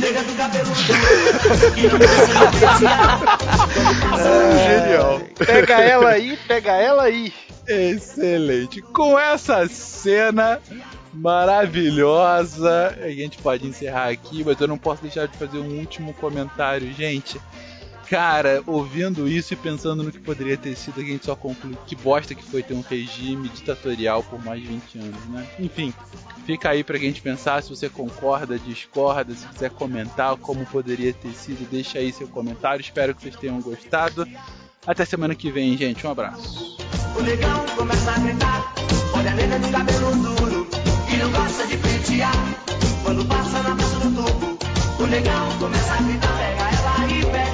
Fricote. 0.00 0.34
Genial. 4.64 5.20
Pega 5.46 5.80
ela 5.80 6.10
aí, 6.10 6.36
pega 6.48 6.72
ela 6.72 7.04
aí. 7.04 7.32
Excelente. 7.66 8.82
Com 8.82 9.18
essa 9.18 9.66
cena 9.68 10.60
maravilhosa, 11.12 12.96
a 13.00 13.08
gente 13.08 13.38
pode 13.38 13.66
encerrar 13.66 14.08
aqui, 14.08 14.44
mas 14.44 14.60
eu 14.60 14.68
não 14.68 14.76
posso 14.76 15.02
deixar 15.02 15.26
de 15.26 15.38
fazer 15.38 15.58
um 15.58 15.78
último 15.78 16.12
comentário, 16.14 16.92
gente. 16.92 17.40
Cara, 18.08 18.62
ouvindo 18.66 19.26
isso 19.28 19.54
e 19.54 19.56
pensando 19.56 20.02
no 20.02 20.12
que 20.12 20.18
poderia 20.18 20.56
ter 20.56 20.76
sido, 20.76 21.00
a 21.00 21.04
gente 21.04 21.24
só 21.24 21.34
conclui 21.34 21.76
que 21.86 21.96
bosta 21.96 22.34
que 22.34 22.42
foi 22.42 22.62
ter 22.62 22.74
um 22.74 22.82
regime 22.82 23.48
ditatorial 23.48 24.22
por 24.22 24.42
mais 24.44 24.60
de 24.60 24.68
20 24.68 24.98
anos, 24.98 25.24
né? 25.30 25.46
Enfim, 25.58 25.92
fica 26.44 26.70
aí 26.70 26.84
pra 26.84 26.98
gente 26.98 27.22
pensar 27.22 27.62
se 27.62 27.70
você 27.70 27.88
concorda, 27.88 28.58
discorda, 28.58 29.34
se 29.34 29.46
quiser 29.48 29.70
comentar 29.70 30.36
como 30.36 30.66
poderia 30.66 31.12
ter 31.12 31.32
sido, 31.32 31.68
deixa 31.70 31.98
aí 31.98 32.12
seu 32.12 32.28
comentário. 32.28 32.80
Espero 32.80 33.14
que 33.14 33.22
vocês 33.22 33.36
tenham 33.36 33.60
gostado. 33.60 34.26
Até 34.86 35.04
semana 35.04 35.34
que 35.34 35.50
vem, 35.50 35.76
gente. 35.76 36.06
Um 36.06 36.10
abraço. 36.10 36.76
O 37.16 37.22
negão 37.22 37.64
começa 37.76 38.10
a 38.10 38.18
gritar, 38.18 38.74
olha 39.14 39.30
a 39.30 39.34
nega 39.34 39.58
do 39.58 39.68
cabelo 39.70 40.10
duro, 40.16 40.68
e 41.12 41.16
não 41.16 41.30
gosta 41.30 41.66
de 41.66 41.76
pentear, 41.78 42.34
quando 43.02 43.24
passa 43.26 43.62
na 43.62 43.76
praça 43.76 44.00
do 44.00 44.22
tubo. 44.22 44.58
O 45.02 45.06
negão 45.06 45.58
começa 45.58 45.94
a 45.94 46.02
gritar, 46.02 46.36
pega 46.38 46.62
ela 46.62 47.12
e 47.12 47.24
pega 47.24 47.53